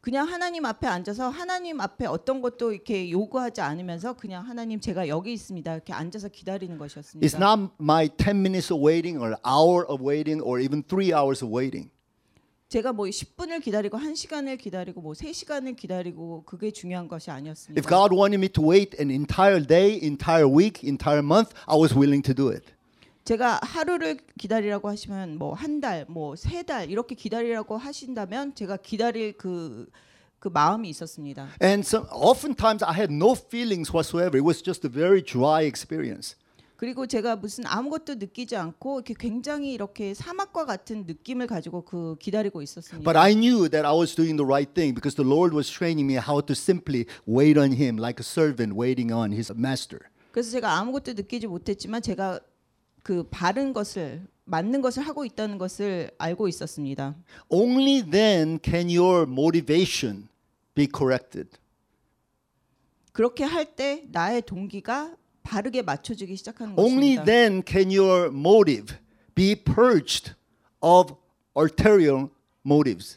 [0.08, 5.34] 그냥 하나님 앞에 앉아서 하나님 앞에 어떤 것도 이렇게 요구하지 않으면서 그냥 하나님 제가 여기
[5.34, 5.70] 있습니다.
[5.70, 7.28] 이렇게 앉아서 기다리는 것이었습니다.
[7.28, 11.44] It's not my 10 minutes of waiting or hour of waiting or even three hours
[11.44, 11.90] of waiting.
[12.70, 17.78] 제가 뭐 10분을 기다리고 1시간을 기다리고 뭐 3시간을 기다리고 그게 중요한 것이 아니었습니다.
[17.78, 21.94] If God wanted me to wait an entire day, entire week, entire month, I was
[21.94, 22.64] willing to do it.
[23.28, 29.34] 제가 하루를 기다리라고 하시면 뭐 한 달, 뭐 세 달 이렇게 기다리라고 하신다면 제가 기다릴
[29.36, 29.86] 그,
[30.38, 31.48] 그 마음이 있었습니다.
[31.62, 34.38] And so oftentimes I had no feelings whatsoever.
[34.38, 36.36] It was just a very dry experience.
[36.76, 42.62] 그리고 제가 무슨 아무것도 느끼지 않고 이렇게 굉장히 이렇게 사막과 같은 느낌을 가지고 그 기다리고
[42.62, 43.04] 있었습니다.
[43.04, 46.06] But I knew that I was doing the right thing because the Lord was training
[46.10, 50.08] me how to simply wait on Him like a servant waiting on his master.
[50.30, 52.40] 그래서 제가 아무것도 느끼지 못했지만 제가
[53.08, 57.16] 그 바른 것을 맞는 것을 하고 있다는 것을 알고 있었습니다.
[57.48, 60.28] Only then can your motivation
[60.74, 61.48] be corrected.
[63.12, 67.24] 그렇게 할 때 나의 동기가 바르게 맞춰지기 시작하는 Only 것입니다.
[67.24, 68.94] then can your motive
[69.34, 70.34] be purged
[70.82, 71.14] of
[71.56, 72.28] ulterior
[72.66, 73.16] motives.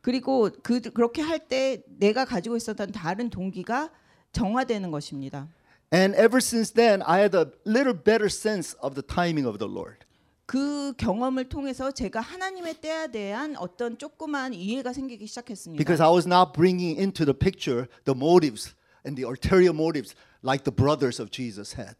[0.00, 3.90] 그리고 그 그렇게 할 때 내가 가지고 있었던 다른 동기가
[4.30, 5.48] 정화되는 것입니다.
[5.93, 9.67] And ever since then, I had a little better sense of the timing of the
[9.67, 10.05] Lord.
[10.45, 15.77] 그 경험을 통해서 제가 하나님의 때에 대한 어떤 조그만 이해가 생기기 시작했습니다.
[15.77, 18.73] Because I was not bringing into the picture the motives
[19.05, 21.95] and the ulterior motives like the brothers of Jesus had.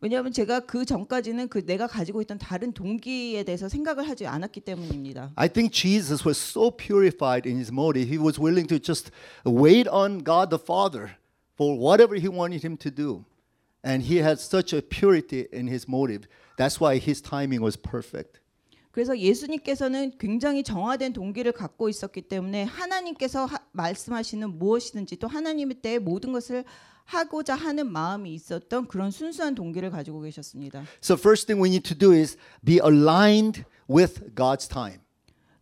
[0.00, 5.32] 왜냐하면 제가 그 전까지는 그 내가 가지고 있던 다른 동기에 대해서 생각을 하지 않았기 때문입니다.
[5.36, 9.12] I think Jesus was so purified in his motive, he was willing to just
[9.46, 11.15] wait on God the Father
[11.57, 13.25] for whatever he wanted him to do.
[13.83, 16.27] And he had such a purity in his motive.
[16.57, 18.39] That's why his timing was perfect.
[18.91, 25.99] 그래서 예수님께서는 굉장히 정화된 동기를 갖고 있었기 때문에 하나님께서 하, 말씀하시는 무엇이든지 또 하나님의 때에
[25.99, 26.63] 모든 것을
[27.05, 30.83] 하고자 하는 마음이 있었던 그런 순수한 동기를 가지고 계셨습니다.
[31.01, 34.99] So, first thing we need to do is be aligned with God's time.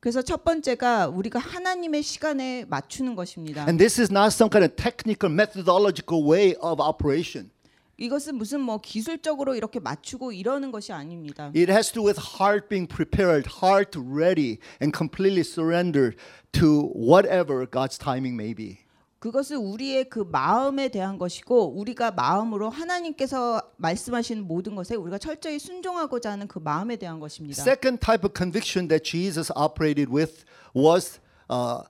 [0.05, 3.63] 그래서 첫 번째가 우리가 하나님의 시간에 맞추는 것입니다.
[3.63, 7.49] And this is not some kind of technical, methodological way of operation.
[7.97, 11.45] 이것은 무슨 뭐 기술적으로 이렇게 맞추고 이러는 것이 아닙니다.
[11.55, 16.15] It has to do with heart being prepared, heart ready, and completely surrendered
[16.51, 18.84] to whatever God's timing may be.
[19.25, 26.29] 그것은 우리의 그 마음에 대한 것이고 우리가 마음으로 하나님께서 말씀하시는 모든 것에 우리가 철저히 순종하고자
[26.29, 27.59] 하는 그 마음에 대한 것입니다.
[27.59, 31.81] Second type of conviction that Jesus operated with was uh,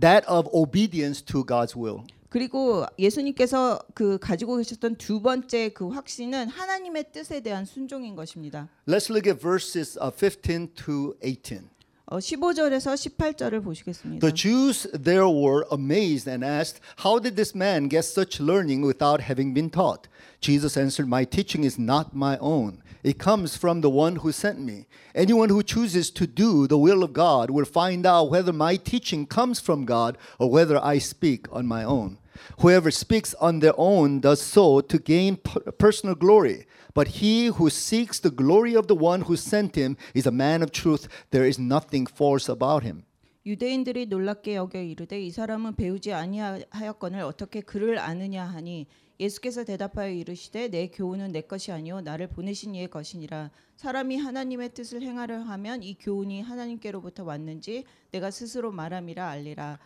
[0.00, 2.02] that of obedience to God's will.
[2.30, 8.68] 그리고 예수님께서 그 가지고 계셨던 두 번째 그 확신은 하나님의 뜻에 대한 순종인 것입니다.
[8.88, 11.68] Let's look at verses uh, 15 to 18.
[12.09, 14.19] 어, 15절에서 18절을 보시겠습니다.
[14.19, 19.21] The Jews there were amazed and asked, How did this man get such learning without
[19.21, 20.07] having been taught?
[20.39, 22.83] Jesus answered, My teaching is not my own.
[23.01, 24.85] It comes from the one who sent me.
[25.15, 29.25] Anyone who chooses to do the will of God will find out whether my teaching
[29.25, 32.17] comes from God or whether I speak on my own.
[32.61, 36.65] Whoever speaks on their own does so to gain per- personal glory.
[36.93, 40.61] But he who seeks the glory of the one who sent him is a man
[40.61, 41.07] of truth.
[41.31, 43.03] There is nothing false about him.
[43.45, 48.87] 유대인들이 놀랍게 여겨 이르되 이 사람은 배우지 아니하였거늘 어떻게 그를 아느냐 하니
[49.19, 55.03] 예수께서 대답하여 이르시되 내 교훈은 내 것이 아니요 나를 보내신 이의 것이니라 사람이 하나님의 뜻을
[55.03, 59.77] 행하려 하면 이 교훈이 하나님께로부터 왔는지 내가 스스로 말함이라 알리라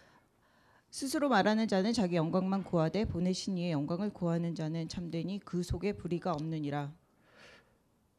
[0.94, 6.30] 스스로 말하는 자는 자기 영광만 구하되 보내신 이의 영광을 구하는 자는 참되니 그 속에 불의가
[6.30, 6.92] 없느니라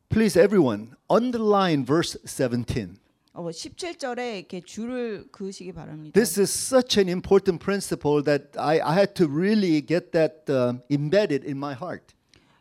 [0.10, 2.98] Please, everyone, underline verse 17.
[3.32, 6.20] 어, 17절에 이렇게 줄을 그으시기 바랍니다.
[6.20, 10.82] This is such an important principle that I, I had to really get that um,
[10.92, 12.14] embedded in my heart.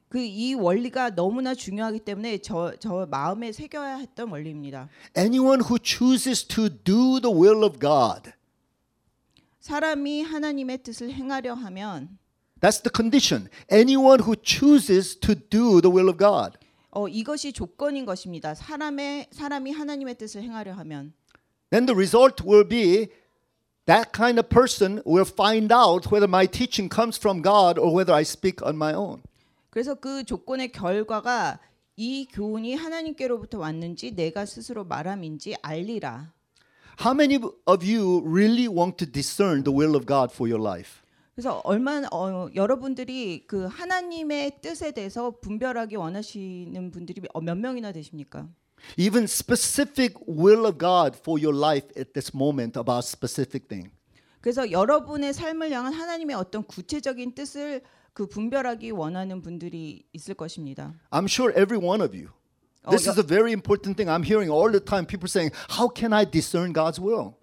[0.09, 4.89] 그 이 원리가 너무나 중요하기 때문에 저, 저 마음에 새겨야 했던 원리입니다.
[5.19, 8.31] Anyone who chooses to do the will of God,
[9.65, 12.19] 사람이 하나님의 뜻을 행하려 하면
[12.61, 13.49] that's the condition.
[13.73, 16.59] Anyone who chooses to do the will of God.
[16.91, 18.55] 어, 이것이 조건인 것입니다.
[18.55, 21.15] 사람의 사람이 하나님의 뜻을 행하려 하면
[21.71, 23.09] then the result will be
[23.87, 28.13] that kind of person will find out whether my teaching comes from God or whether
[28.13, 29.23] I speak on my own.
[29.71, 31.59] 그래서 그 조건의 결과가
[31.97, 36.35] 이 교훈이 하나님께로부터 왔는지 내가 스스로 말함인지 알리라.
[37.01, 41.03] How many of you really want to discern the will of God for your life?
[41.35, 48.49] 그래서 얼마나 어, 여러분들이 그 하나님의 뜻에 대해서 분별하기 원하시는 분들이 어, 몇 명이나 되십니까?
[48.97, 53.91] Even specific will of God for your life at this moment about specific thing.
[54.41, 60.95] 그래서 여러분의 삶을 향한 하나님의 어떤 구체적인 뜻을 그 분별하기 원하는 분들이 있을 것입니다.
[61.11, 62.29] I'm sure every one of you.
[62.87, 64.11] Oh, This is a very important thing.
[64.11, 67.35] I'm hearing all the time people saying, "How can I discern God's will?"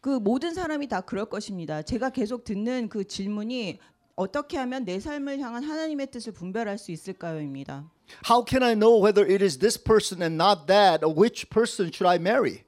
[0.00, 1.82] 그 모든 사람이 다 그럴 것입니다.
[1.82, 3.78] 제가 계속 듣는 그 질문이
[4.16, 7.90] 어떻게 하면 내 삶을 향한 하나님의 뜻을 분별할 수 있을까요입니다.
[8.28, 11.90] How can I know whether it is this person and not that, or which person
[11.92, 12.64] should I marry?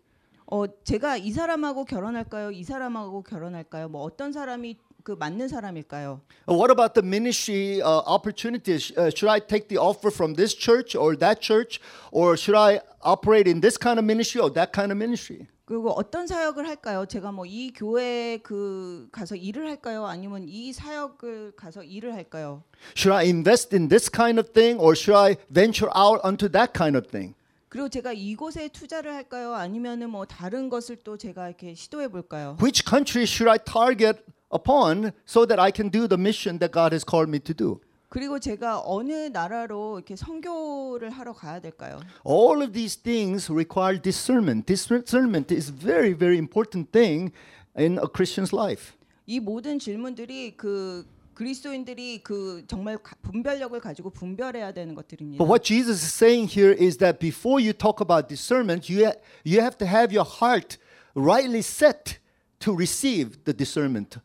[0.47, 2.51] 어, 제가 이 사람하고 결혼할까요?
[2.51, 3.89] 이 사람하고 결혼할까요?
[3.89, 6.21] 뭐 어떤 사람이 그 맞는 사람일까요?
[6.49, 8.93] Uh, What about the ministry uh, opportunities?
[8.97, 12.81] Uh, should I take the offer from this church or that church, or should I
[13.03, 15.47] operate in this kind of ministry or that kind of ministry?
[15.65, 17.07] 그리고 어떤 사역을 할까요?
[17.07, 20.05] 제가 뭐 이 교회 그 가서 일을 할까요?
[20.07, 22.63] 아니면 이 사역을 가서 일을 할까요?
[22.97, 26.73] Should I invest in this kind of thing, or should I venture out onto that
[26.75, 27.35] kind of thing?
[27.71, 29.55] 그리고 제가 이곳에 투자를 할까요?
[29.55, 32.59] 아니면은 뭐 다른 것을 또 제가 이렇게 시도해 볼까요?
[32.61, 34.21] Which country should I target
[34.52, 37.80] upon so that I can do the mission that God has called me to do?
[38.10, 42.00] 그리고 제가 어느 나라로 이렇게 선교를 하러 가야 될까요?
[42.26, 44.66] All of these things require discernment.
[44.66, 47.34] Discernment is very, very important thing
[47.78, 48.94] in a Christian's life.
[49.26, 55.38] 이 모든 질문들이 그 그리스도인들이 그 정말 가- 분별력을 가지고 분별해야 되는 것들입니다.
[55.38, 59.20] But what Jesus is saying here is that before you talk about discernment, you, ha-
[59.46, 60.80] you have to have your heart
[61.14, 62.20] rightly set
[62.60, 64.18] to receive the discernment.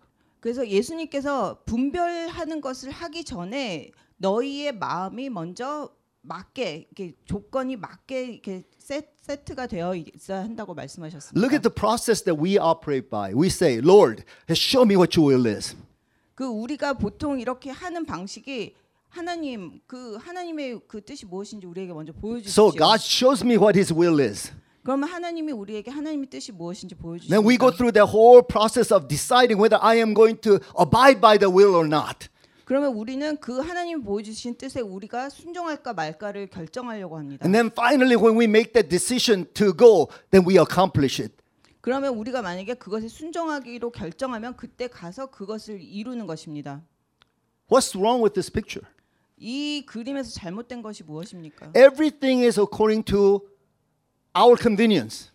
[0.47, 5.89] 그래서 예수님께서 분별하는 것을 하기 전에 너희의 마음이 먼저
[6.21, 11.37] 맞게 이렇게 조건이 맞게 이렇게 세, 세트가 되어 있어야 한다고 말씀하셨습니다.
[11.37, 13.33] Look at the process that we operate by.
[13.33, 15.75] We say, Lord, show me what your will is.
[16.33, 18.73] 그 우리가 보통 이렇게 하는 방식이
[19.09, 22.69] 하나님 그 하나님의 그 뜻이 무엇인지 우리에게 먼저 보여주십시오.
[22.69, 24.53] So God shows me what his will is.
[24.87, 27.35] 그러면 하나님이 우리에게 하나님의 뜻이 무엇인지 보여주십니다.
[27.35, 31.19] Then we go through the whole process of deciding whether I am going to abide
[31.19, 32.29] by the will or not.
[32.63, 37.43] 그러면 우리는 그 하나님 보여주신 뜻에 우리가 순종할까 말까를 결정하려고 합니다.
[37.45, 41.35] And then finally, when we make that decision to go, then we accomplish it.
[41.81, 46.81] 그러면 우리가 만약에 그것에 순종하기로 결정하면 그때 가서 그것을 이루는 것입니다.
[47.69, 48.87] What's wrong with this picture?
[49.35, 51.73] 이 그림에서 잘못된 것이 무엇입니까?
[51.75, 53.41] Everything is according to
[54.36, 55.30] our convenience.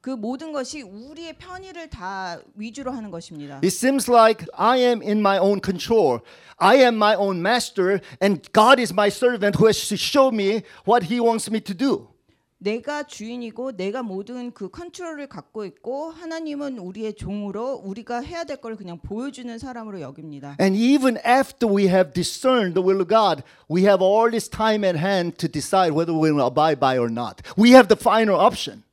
[0.00, 3.56] 그 모든 것이 우리의 편의를 다 위주로 하는 것입니다.
[3.56, 6.20] It seems like I am in my own control.
[6.58, 10.62] I am my own master, and God is my servant who has to show me
[10.86, 12.08] what He wants me to do.
[12.57, 18.75] 내가 주인이고 내가 모든 그 컨트롤을 갖고 있고 하나님은 우리의 종으로 우리가 해야 될 걸
[18.77, 20.55] 그냥 보여주는 사람으로 여깁니다.
[20.61, 24.85] And even after we have discerned the will of God, we have all this time
[24.87, 27.43] at hand to decide whether we will abide by or not.
[27.57, 28.83] We have the final option.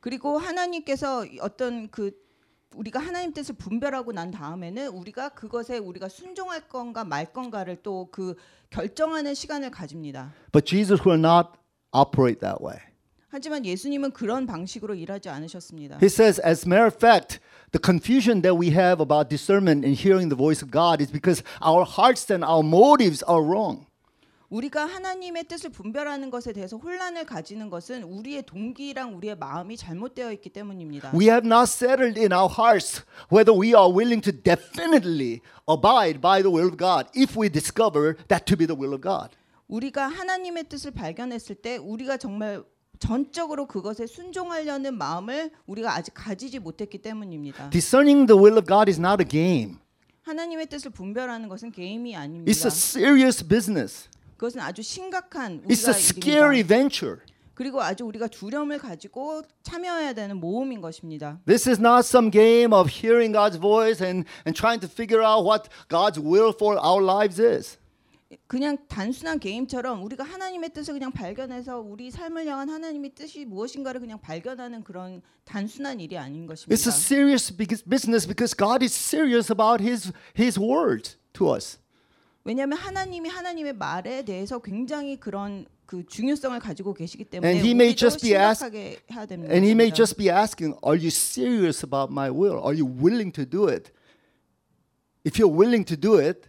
[0.00, 2.10] 그리고 하나님께서 어떤 그
[2.74, 8.34] 우리가 하나님 뜻을 분별하고 난 다음에는 우리가 그것에 우리가 순종할 건가 말 건가를 또 그
[8.70, 10.32] 결정하는 시간을 가집니다.
[10.50, 11.50] But Jesus will not
[11.92, 12.78] operate that way.
[13.32, 15.96] 하지만 예수님은 그런 방식으로 일하지 않으셨습니다.
[16.02, 17.40] He says, as a matter of fact,
[17.72, 21.42] the confusion that we have about discernment and hearing the voice of God is because
[21.64, 23.86] our hearts and our motives are wrong.
[24.50, 30.50] 우리가 하나님의 뜻을 분별하는 것에 대해서 혼란을 가지는 것은 우리의 동기랑 우리의 마음이 잘못되어 있기
[30.50, 31.12] 때문입니다.
[31.14, 33.00] We have not settled in our hearts
[33.32, 38.14] whether we are willing to definitely abide by the will of God if we discover
[38.28, 39.32] that to be the will of God.
[39.68, 42.62] 우리가 하나님의 뜻을 발견했을 때 우리가 정말
[43.02, 47.70] 전적으로 그것에 순종하려는 마음을 우리가 아직 가지지 못했기 때문입니다.
[47.70, 49.78] Discerning the will of God is not a game.
[50.22, 52.48] 하나님의 뜻을 분별하는 것은 게임이 아닙니다.
[52.48, 54.08] It's a serious business.
[54.36, 56.74] 그것은 아주 심각한 It's 우리가 a scary 일입니다.
[56.74, 57.16] venture.
[57.54, 61.40] 그리고 아주 우리가 두려움을 가지고 참여해야 되는 모험인 것입니다.
[61.44, 65.44] This is not some game of hearing God's voice and, and trying to figure out
[65.44, 67.78] what God's will for our lives is.
[68.46, 74.20] 그냥 단순한 게임처럼 우리가 하나님의 뜻을 그냥 발견해서 우리 삶을 향한 하나님의 뜻이 무엇인가를 그냥
[74.20, 76.74] 발견하는 그런 단순한 일이 아닌 것입니다.
[76.74, 81.78] It's a serious business because God is serious about His, His word to us.
[82.44, 87.94] 왜냐하면 하나님이 하나님의 말에 대해서 굉장히 그런 그 중요성을 가지고 계시기 때문에 And he may
[87.94, 89.52] just be ask- 심각하게 해야 됩니다.
[89.52, 92.58] And He may just be asking, Are you serious about my will?
[92.64, 93.92] Are you willing to do it?
[95.24, 96.48] If you're willing to do it,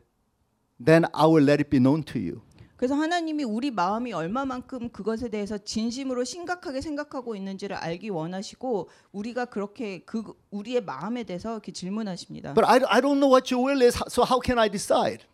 [0.84, 2.41] then I will let it be known to you.
[2.75, 9.99] 그래서 하나님이 우리 마음이 얼마만큼 그것에 대해서 진심으로 심각하게 생각하고 있는지를 알기 원하시고 우리가 그렇게
[9.99, 12.53] 그 우리의 마음에 대해서 이렇게 질문하십니다.
[12.53, 15.25] But I, I don't know what your will is, so how can I decide?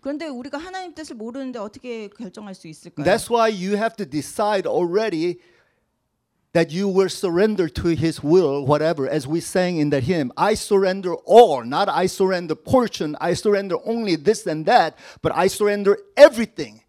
[0.00, 3.06] 그런데 우리가 하나님 뜻을 모르는데 어떻게 결정할 수 있을까요?
[3.06, 5.38] That's why you have to decide already
[6.53, 10.31] that you will surrender to His will, whatever, as we sang in the hymn.
[10.35, 15.47] I surrender all, not I surrender portion, I surrender only this and that, but I
[15.47, 16.81] surrender everything.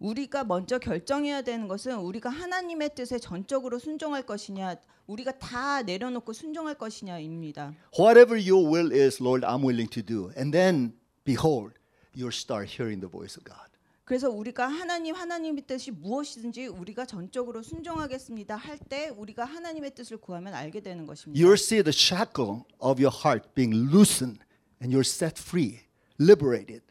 [0.00, 4.76] 우리가 먼저 결정해야 되는 것은 우리가 하나님의 뜻에 전적으로 순종할 것이냐,
[5.06, 7.72] 우리가 다 내려놓고 순종할 것이냐입니다.
[7.98, 10.30] Whatever your will is, Lord, I'm willing to do.
[10.36, 10.92] And then,
[11.24, 11.72] behold,
[12.14, 13.69] you'll start hearing the voice of God.
[14.04, 20.54] 그래서 우리가 하나님 하나님의 뜻이 무엇이든지 우리가 전적으로 순종하겠습니다 할 때 우리가 하나님의 뜻을 구하면
[20.54, 21.42] 알게 되는 것입니다.
[21.44, 24.40] You'll see the shackle of your heart being loosened,
[24.80, 25.80] and you're set free,
[26.20, 26.82] liberated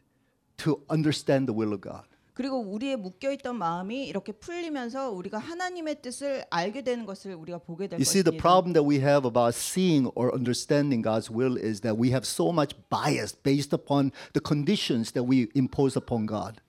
[0.58, 2.04] to understand the will of God.
[2.34, 7.86] 그리고 우리의 묶여 있던 마음이 이렇게 풀리면서 우리가 하나님의 뜻을 알게 되는 것을 우리가 보게
[7.88, 8.42] 될 You see, the 것입니다.
[8.42, 12.52] problem that we have about seeing or understanding God's will is that we have so
[12.52, 16.60] much bias based upon the conditions that we impose upon God.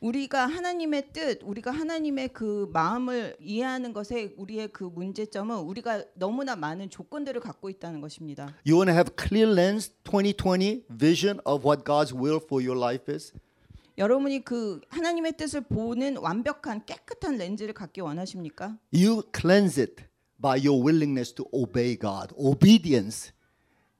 [0.00, 6.88] 우리가 하나님의 뜻, 우리가 하나님의 그 마음을 이해하는 것에 우리의 그 문제점은 우리가 너무나 많은
[6.88, 8.54] 조건들을 갖고 있다는 것입니다.
[8.66, 13.12] You want to have clear lens 2020 vision of what God's will for your life
[13.12, 13.34] is?
[13.98, 18.78] 여러분이 그 하나님의 뜻을 보는 완벽한 깨끗한 렌즈를 갖기 원하십니까?
[18.94, 20.04] You cleanse it
[20.40, 22.34] by your willingness to obey God.
[22.38, 23.32] Obedience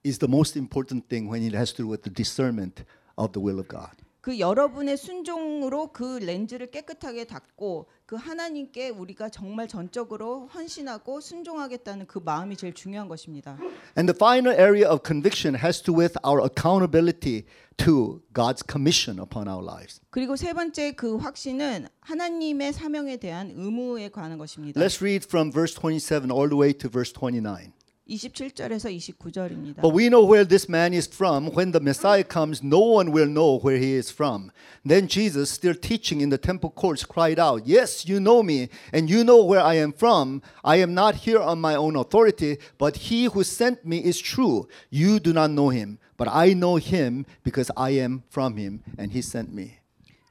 [0.02, 2.86] is the most important thing when it has to do with the discernment
[3.18, 3.92] of the will of God.
[4.30, 12.20] 그 여러분의 순종으로 그 렌즈를 깨끗하게 닫고 그 하나님께 우리가 정말 전적으로 헌신하고 순종하겠다는 그
[12.24, 13.58] 마음이 제일 중요한 것입니다.
[13.98, 17.44] And the final area of conviction has to with our accountability
[17.78, 20.00] to God's commission upon our lives.
[20.10, 24.80] 그리고 세 번째 그 확신은 하나님의 사명에 대한 의무에 관한 것입니다.
[24.80, 27.72] Let's read from verse 27 all the way to verse 29.
[28.09, 29.81] 27절에서 29절입니다.
[29.81, 31.49] But we know where this man is from.
[31.55, 34.51] When the Messiah comes, no one will know where he is from.
[34.85, 39.09] Then Jesus, still teaching in the temple courts, cried out, Yes, you know me, and
[39.09, 40.43] you know where I am from.
[40.63, 44.67] I am not here on my own authority, but he who sent me is true.
[44.91, 49.11] You do not know him, but I know him because I am from him, and
[49.13, 49.78] he sent me.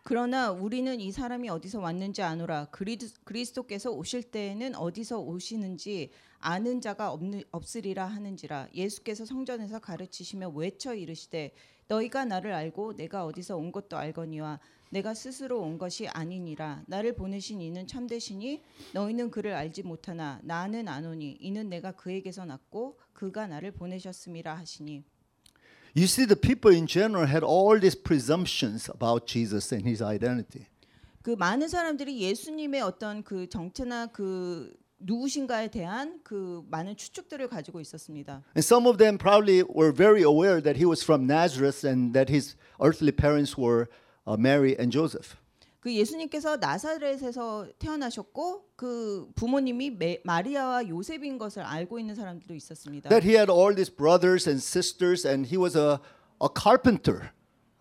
[0.09, 2.69] 그러나 우리는 이 사람이 어디서 왔는지 아노라.
[2.71, 7.15] 그리스, 그리스도께서 오실 때에는 어디서 오시는지 아는 자가
[7.51, 8.69] 없으리라 하는지라.
[8.73, 11.53] 예수께서 성전에서 가르치시며 외쳐 이르시되
[11.89, 16.81] 너희가 나를 알고 내가 어디서 온 것도 알거니와 내가 스스로 온 것이 아니니라.
[16.87, 18.63] 나를 보내신 이는 참되시니
[18.95, 25.03] 너희는 그를 알지 못하나 나는 아노니 이는 내가 그에게서 났고 그가 나를 보내셨음이라 하시니
[25.98, 30.66] You see, the people in general had all these presumptions about Jesus and his identity.
[31.22, 38.42] 그 많은 사람들이 예수님의 어떤 그 정체나 그 누구신가에 대한 그 많은 추측들을 가지고 있었습니다.
[38.56, 42.28] And some of them probably were very aware that he was from Nazareth and that
[42.28, 43.86] his earthly parents were
[44.26, 45.36] uh, Mary and Joseph.
[45.79, 53.09] 그 예수님께서 나사렛에서 태어나셨고 그 부모님이 메, 마리아와 요셉인 것을 알고 있는 사람들도 있었습니다.
[53.09, 55.99] That he had all these brothers and sisters and he was a,
[56.41, 57.31] a carpenter.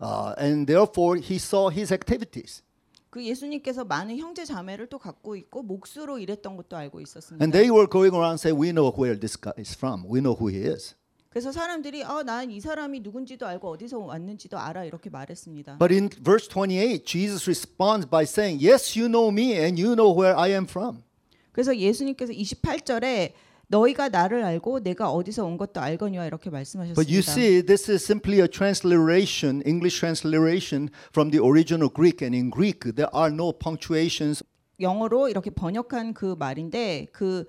[0.01, 2.63] Uh, and therefore he saw his activities.
[3.09, 7.43] 그 예수님께서 많은 형제 자매를 또 갖고 있고 몫으로 일했던 것도 알고 있었습니다.
[7.43, 10.05] And they were going around saying, We know where this guy is from.
[10.07, 10.95] We know who he is.
[11.29, 15.77] 그래서 사람들이 아, 난이 사람이 누군지도 알고 어디서 왔는지도 알아 이렇게 말했습니다.
[15.77, 20.11] But in verse 28, Jesus responds by saying, Yes, you know me and you know
[20.11, 21.03] where I am from.
[21.51, 23.33] 그래서 예수님께서 28절에
[23.67, 27.31] 너희가 나를 알고 내가 어디서 온 것도 알거니와 이렇게 But you 말씀하셨습니다.
[27.31, 32.25] see, this is simply a transliteration, English transliteration from the original Greek.
[32.25, 34.43] And in Greek, there are no punctuations
[34.79, 37.45] 영어로 이렇게 번역한 그 말인데 그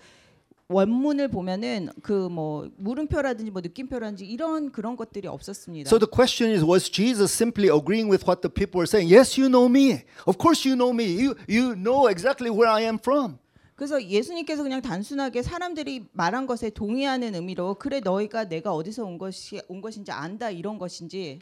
[0.70, 5.88] 원문을 보면은 그 뭐 물음표라든지 뭐 느낌표라든지 이런 그런 것들이 없었습니다.
[5.88, 9.10] So the question is was Jesus simply agreeing with what the people were saying?
[9.10, 10.04] Yes, you know me.
[10.26, 11.10] Of course you know me.
[11.10, 13.38] You you know exactly where I am from.
[13.74, 19.60] 그래서 예수님께서 그냥 단순하게 사람들이 말한 것에 동의하는 의미로 그래 너희가 내가 어디서 온 것이
[19.68, 21.40] 온 것인지 안다 이런 것인지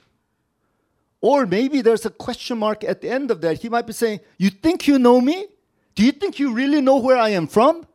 [1.21, 3.61] Or maybe there's a question mark at the end of that.
[3.61, 5.49] He might be saying, "You think you know me?
[5.97, 7.88] Do you think you really know where I am from?"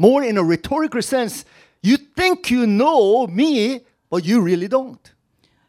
[0.00, 1.44] More in a rhetorical sense,
[1.82, 5.12] you think you know me, but you really don't.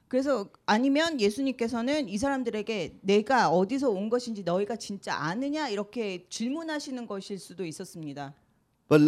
[0.08, 7.40] 그래서 아니면 예수님께서는 이 사람들에게 내가 어디서 온 것인지 너희가 진짜 아느냐 이렇게 질문하시는 것일
[7.40, 8.34] 수도 있었습니다.
[8.88, 9.02] But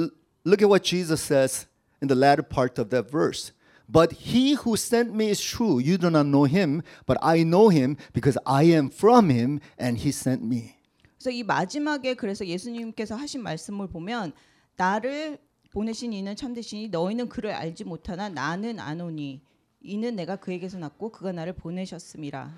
[0.44, 1.68] look at what Jesus says
[2.02, 3.54] in the latter part of that verse.
[3.88, 5.80] But he who sent me is true.
[5.80, 10.04] You do not know him, but I know him because I am from him and
[10.04, 10.76] he sent me.
[11.18, 14.34] 그래서 이 마지막에 그래서 예수님께서 하신 말씀을 보면
[14.76, 15.38] 나를
[15.72, 19.42] 보내신 이는 참되시니 너희는 그를 알지 못하나 나는 아노니
[19.82, 22.54] 이는 내가 그에게서 났고 그가 나를 보내셨음이라.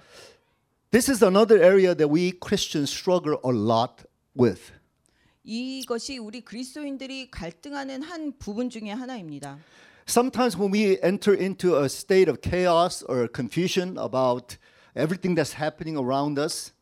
[0.91, 4.03] This is another area that we Christians struggle a lot
[4.37, 4.73] with.
[5.43, 9.59] 이것이 우리 그리스도인들이 갈등하는 한 부분 중에 하나입니다.
[10.07, 14.57] Sometimes when we enter into a state of chaos or confusion about
[14.95, 16.74] everything that's happening around us,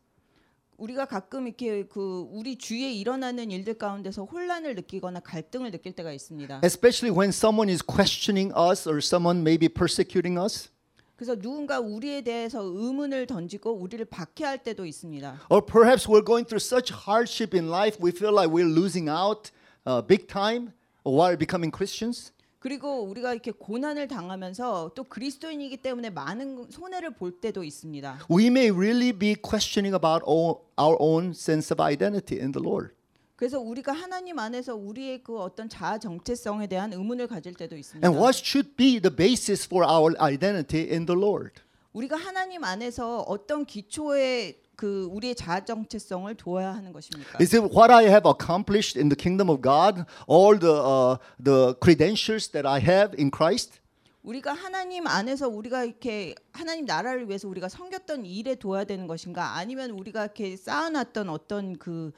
[0.76, 6.60] 우리가 가끔 이렇게 그 우리 주위에 일어나는 일들 가운데서 혼란을 느끼거나 갈등을 느낄 때가 있습니다.
[6.64, 10.70] especially when someone is questioning us or someone may be persecuting us,
[11.16, 15.46] 그래서 누군가 우리에 대해서 의문을 던지고 우리를 박해할 때도 있습니다.
[15.50, 19.50] or perhaps we're going through such hardship in life we feel like we're losing out
[19.86, 20.72] uh, big time
[21.04, 22.32] while becoming Christians.
[22.64, 28.20] 그리고 우리가 이렇게 고난을 당하면서 또 그리스도인이기 때문에 많은 손해를 볼 때도 있습니다.
[28.30, 32.94] We may really be questioning about our own sense of identity in the Lord.
[33.36, 38.08] 그래서 우리가 하나님 안에서 우리의 그 어떤 자아 정체성에 대한 의문을 가질 때도 있습니다.
[38.08, 41.60] And what should be the basis for our identity in the Lord?
[41.92, 47.38] 우리가 하나님 안에서 어떤 기초의 그 우리의 자아 정체성을 두어야 하는 것입니까?
[47.40, 51.74] Is it what I have accomplished in the kingdom of God, all the uh, the
[51.80, 53.80] credentials that I have in Christ?
[54.24, 59.90] 우리가 하나님 안에서 우리가 이렇게 하나님 나라를 위해서 우리가 섬겼던 일에 둬야 되는 것인가 아니면
[59.90, 62.10] 우리가 이렇게 쌓아놨던 어떤 그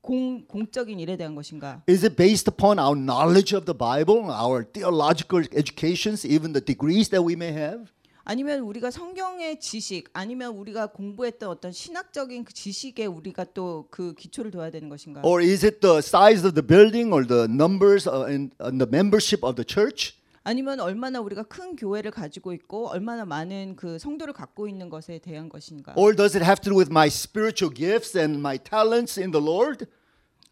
[0.00, 4.64] 공, 공적인 일에 대한 것인가 Is it based upon our knowledge of the Bible, our
[4.64, 7.90] theological educations, even the degrees that we may have?
[8.30, 14.50] 아니면 우리가 성경의 지식 아니면 우리가 공부했던 어떤 신학적인 그 지식에 우리가 또 그 기초를
[14.50, 18.26] 둬야 되는 것인가 Or is it the size of the building or the numbers uh,
[18.28, 20.14] and the membership of the church?
[20.44, 25.48] 아니면 얼마나 우리가 큰 교회를 가지고 있고 얼마나 많은 그 성도를 갖고 있는 것에 대한
[25.48, 29.30] 것인가 Or does it have to do with my spiritual gifts and my talents in
[29.30, 29.86] the Lord?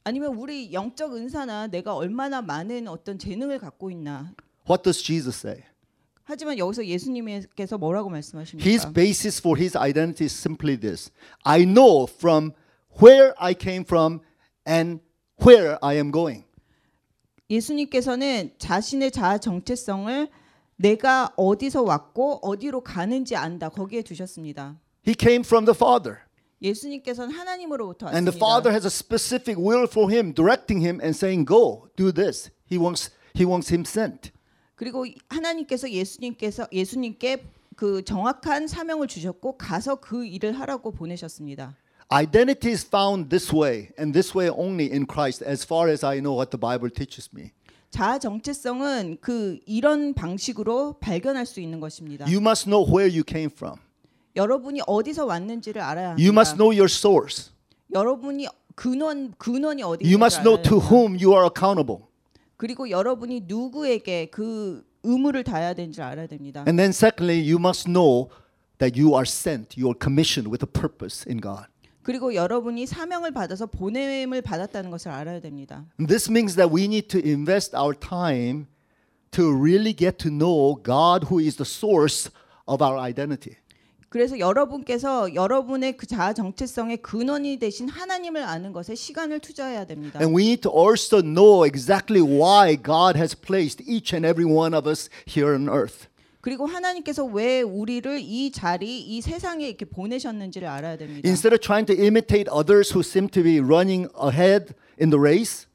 [0.04, 4.32] 아니면 우리 영적 은사나 내가 얼마나 많은 어떤 재능을 갖고 있나
[4.66, 5.64] What does Jesus say?
[6.28, 8.92] 하지만 여기서 예수님께서 뭐라고 His 말씀하십니까?
[8.92, 11.10] basis for his identity is simply this
[11.44, 12.52] I know from
[13.00, 14.20] where I came from
[14.66, 15.00] and
[15.40, 16.44] where I am going.
[17.48, 20.28] 예수님께서는 자신의 자아 정체성을
[20.76, 23.68] 내가 어디서 왔고 어디로 가는지 안다.
[23.68, 24.76] 거기에 두셨습니다.
[25.06, 26.18] He came from the Father.
[26.60, 28.74] 예수님께서는 하나님으로부터 And the Father 왔습니다.
[28.74, 32.50] has a specific will for him, directing him and saying, Go, do this.
[32.68, 34.32] He wants, he wants him sent.
[34.76, 37.42] 그리고 하나님께서 예수님께서 예수님께
[37.74, 41.74] 그 정확한 사명을 주셨고 가서 그 일을 하라고 보내셨습니다.
[42.12, 46.20] Identity is found this way and this way only in Christ, as far as I
[46.20, 47.50] know what the Bible teaches me.
[47.90, 52.26] 자아 정체성은 그 이런 방식으로 발견할 수 있는 것입니다.
[52.26, 53.76] You must know where you came from.
[54.36, 56.56] 여러분이 어디서 왔는지를 알아야 You must 합니다.
[56.56, 57.50] know your source.
[57.92, 62.06] 여러분이 근원 근원이 어디 You must know to whom you are accountable.
[62.57, 66.63] 그리고 여러분이 누구에게 그 의무를 다해야 되는지 알아야 됩니다.
[66.67, 68.29] And then, secondly, you must know
[68.77, 71.65] that you are sent, you are commissioned with a purpose in God.
[72.03, 75.85] 그리고 여러분이 사명을 받아서 보냄을 받았다는 것을 알아야 됩니다.
[75.99, 78.67] And this means that we need to invest our time
[79.31, 82.29] to really get to know God, who is the source
[82.67, 83.57] of our identity.
[84.08, 90.20] 그래서 여러분께서 여러분의 그 자아 정체성의 근원이 되신 하나님을 아는 것에 시간을 투자해야 됩니다.
[90.20, 94.74] And we need to also know exactly why God has placed each and every one
[94.74, 96.08] of us here on earth.
[96.40, 101.28] 그리고 하나님께서 왜 우리를 이 자리, 이 세상에 이렇게 보내셨는지를 알아야 됩니다.
[101.28, 105.66] Instead of trying to imitate others who seem to be running ahead in the race,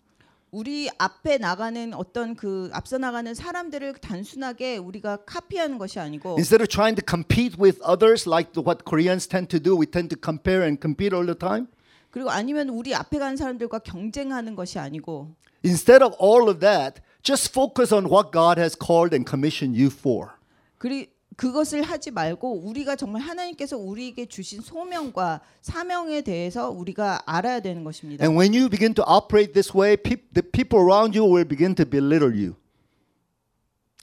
[0.51, 6.67] 우리 앞에 나가는 어떤 그 앞서 나가는 사람들을 단순하게 우리가 카피하는 것이 아니고 instead of
[6.67, 10.63] trying to compete with others like what Koreans tend to do, we tend to compare
[10.63, 11.67] and compete all the time.
[12.09, 15.33] 그리고 아니면 우리 앞에 가는 사람들과 경쟁하는 것이 아니고
[15.63, 19.87] Instead of all of that, just focus on what God has called and commissioned you
[19.87, 20.31] for.
[20.79, 21.07] 그리
[21.41, 28.23] 그것을 하지 말고 우리가 정말 하나님께서 우리에게 주신 소명과 사명에 대해서 우리가 알아야 되는 것입니다.
[28.23, 31.83] And when you begin to operate this way, the people around you will begin to
[31.83, 32.53] belittle you,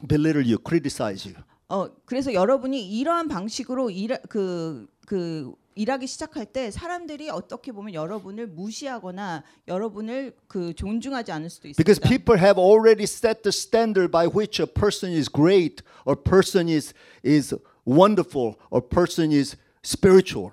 [0.09, 1.41] belittle you, criticize you.
[1.69, 9.43] 어 그래서 여러분이 이러한 방식으로 일그 그 일하기 시작할 때 사람들이 어떻게 보면 여러분을 무시하거나
[9.67, 12.09] 여러분을 그 존중하지 않을 수도 Because 있습니다.
[12.11, 16.93] people have already set the standard by which a person is great, or person is
[17.25, 17.57] is
[17.87, 20.53] wonderful, or person is spiritual.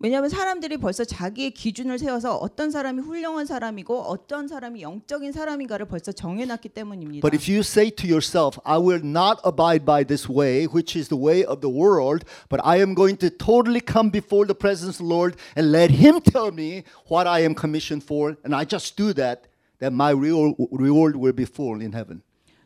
[0.00, 6.12] 왜냐하면 사람들이 벌써 자기의 기준을 세워서 어떤 사람이 훌륭한 사람이고 어떤 사람이 영적인 사람인가를 벌써
[6.12, 7.22] 정해놨기 때문입니다.
[7.22, 11.08] But if you say to yourself, I will not abide by this way, which is
[11.08, 15.00] the way of the world, but I am going to totally come before the presence
[15.00, 18.66] of the Lord and let Him tell me what I am commissioned for, and I
[18.68, 19.48] just do that,
[19.78, 22.20] then my real reward will be full in heaven.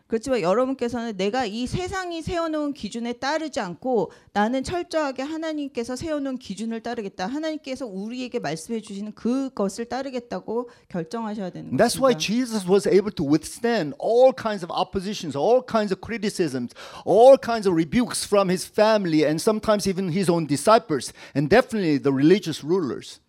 [0.07, 7.25] 그렇지만 여러분께서는 내가 이 세상이 세워놓은 기준에 따르지 않고 나는 철저하게 하나님께서 세워놓은 기준을 따르겠다.
[7.25, 12.19] 하나님께서 우리에게 말씀해 주시는 그것을 따르겠다고 결정하셔야 되는 And that's why 것입니다.
[12.19, 17.67] Jesus was able to withstand all kinds of oppositions, all kinds of criticisms, all kinds
[17.67, 22.63] of rebukes from his family, and sometimes even his own disciples, and definitely the religious
[22.63, 23.19] rulers.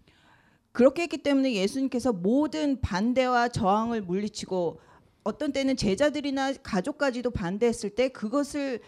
[0.73, 4.79] 그렇게 했기 때문에 예수님께서 모든 반대와 저항을 물리치고
[5.27, 8.81] 어떤 때는 제자들이나 가족까지도 반대했을 때 그것을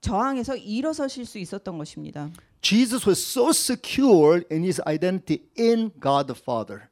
[0.00, 2.30] 저항해서 일어서실 수 있었던 것입니다.
[2.60, 6.88] Jesus was so secure in his identity in God the Father.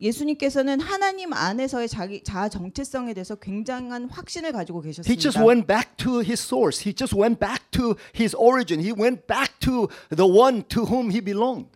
[0.00, 5.44] 예수님께서는 하나님 안에서의 자기 자아 정체성에 대해서 굉장한 확신을 가지고 He just 계셨습니다.
[5.46, 6.82] went back to his source.
[6.84, 8.80] He just went back to his origin.
[8.82, 11.68] He went back to the one to whom he belonged.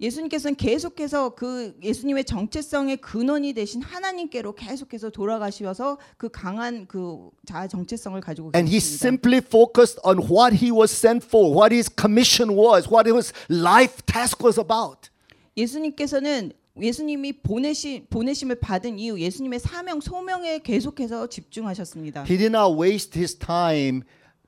[0.00, 8.20] 예수님께서는 계속해서 그 예수님의 정체성의 근원이 되신 하나님께로 계속해서 돌아가셔서 그 강한 그 자아 정체성을
[8.20, 12.88] 가지고 And he simply focused on what he was sent for, what his commission was,
[12.88, 15.10] what his life task was about.
[15.56, 22.22] 예수님께서는 예수님이 보내시 보내심을 받은 이후 예수님의 사명 소명에 계속해서 집중하셨습니다.
[22.22, 24.02] He did not waste his time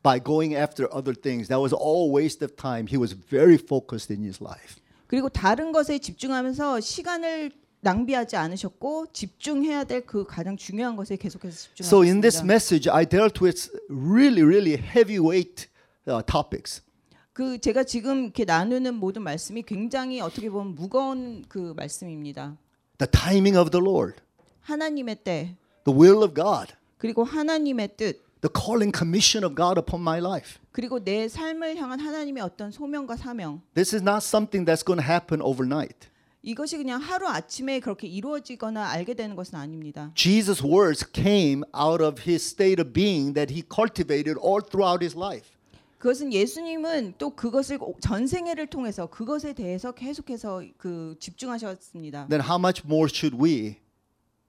[0.05, 1.49] by going after other things.
[1.49, 2.87] That was all waste of time.
[2.87, 4.79] He was very focused in his life.
[5.11, 7.51] 그리고 다른 것에 집중하면서 시간을
[7.81, 12.45] 낭비하지 않으셨고 집중해야 될 그 가장 중요한 것에 계속해서 So in this 집중하셨습니다.
[12.47, 15.67] message, I dealt with really, really heavyweight
[16.09, 16.83] uh, topics.
[17.33, 22.57] 그 제가 지금 이렇게 나누는 모든 말씀이 굉장히 어떻게 보면 무거운 그 말씀입니다.
[22.99, 24.21] The timing of the Lord,
[24.61, 30.01] 하나님의 때 the will of God, 그리고 하나님의 뜻 the calling commission of God upon
[30.01, 30.59] my life.
[30.73, 35.07] 그리고 내 삶을 향한 하나님의 어떤 소명과 사명 This is not something that's going to
[35.07, 36.09] happen overnight.
[36.43, 40.11] 이것이 그냥 하루 아침에 그렇게 이루어지거나 알게 되는 것은 아닙니다.
[40.15, 45.17] Jesus' words came out of his state of being that he cultivated all throughout his
[45.17, 45.51] life.
[45.99, 52.29] 그것은 예수님은 또 그것을 전생애를 통해서 그것에 대해서 계속해서 그 집중하셨습니다.
[52.29, 53.77] Then how much more should we?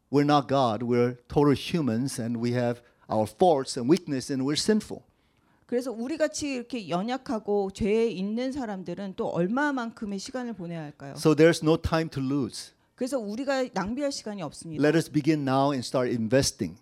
[0.10, 2.82] We're not God, we're total humans and we have
[3.12, 5.04] our faults and weakness and we're sinful.
[5.66, 11.14] 그래서 우리 같이 이렇게 연약하고 죄에 있는 사람들은 또 얼마만큼의 시간을 보내야 할까요?
[11.16, 12.74] So there's no time to lose.
[12.96, 14.84] 그래서 우리가 낭비할 시간이 없습니다.
[14.84, 16.78] Let us begin now and start investing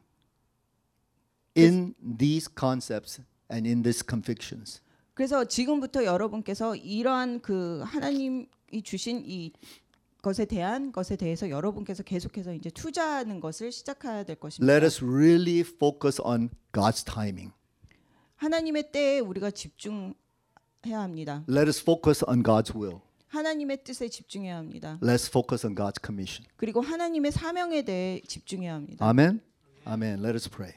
[1.55, 3.21] in these concepts
[3.51, 4.81] and in these convictions.
[5.13, 8.47] 그래서 지금부터 여러분께서 이러한 그 하나님이
[8.83, 9.51] 주신 이
[10.21, 14.71] 것에 대한 것에 대해서 여러분께서 계속해서 이제 투자하는 것을 시작해야 될 것입니다.
[14.71, 17.53] Let us really focus on God's timing.
[18.35, 20.13] 하나님의 때에 우리가 집중해야
[20.83, 21.43] 합니다.
[21.49, 22.99] Let us focus on God's will.
[23.27, 24.97] 하나님의 뜻에 집중해야 합니다.
[25.01, 26.47] Let's focus on God's commission.
[26.57, 29.05] 그리고 하나님의 사명에 대해 집중해야 합니다.
[29.05, 29.41] Amen.
[29.87, 30.19] Amen.
[30.19, 30.73] Let us pray.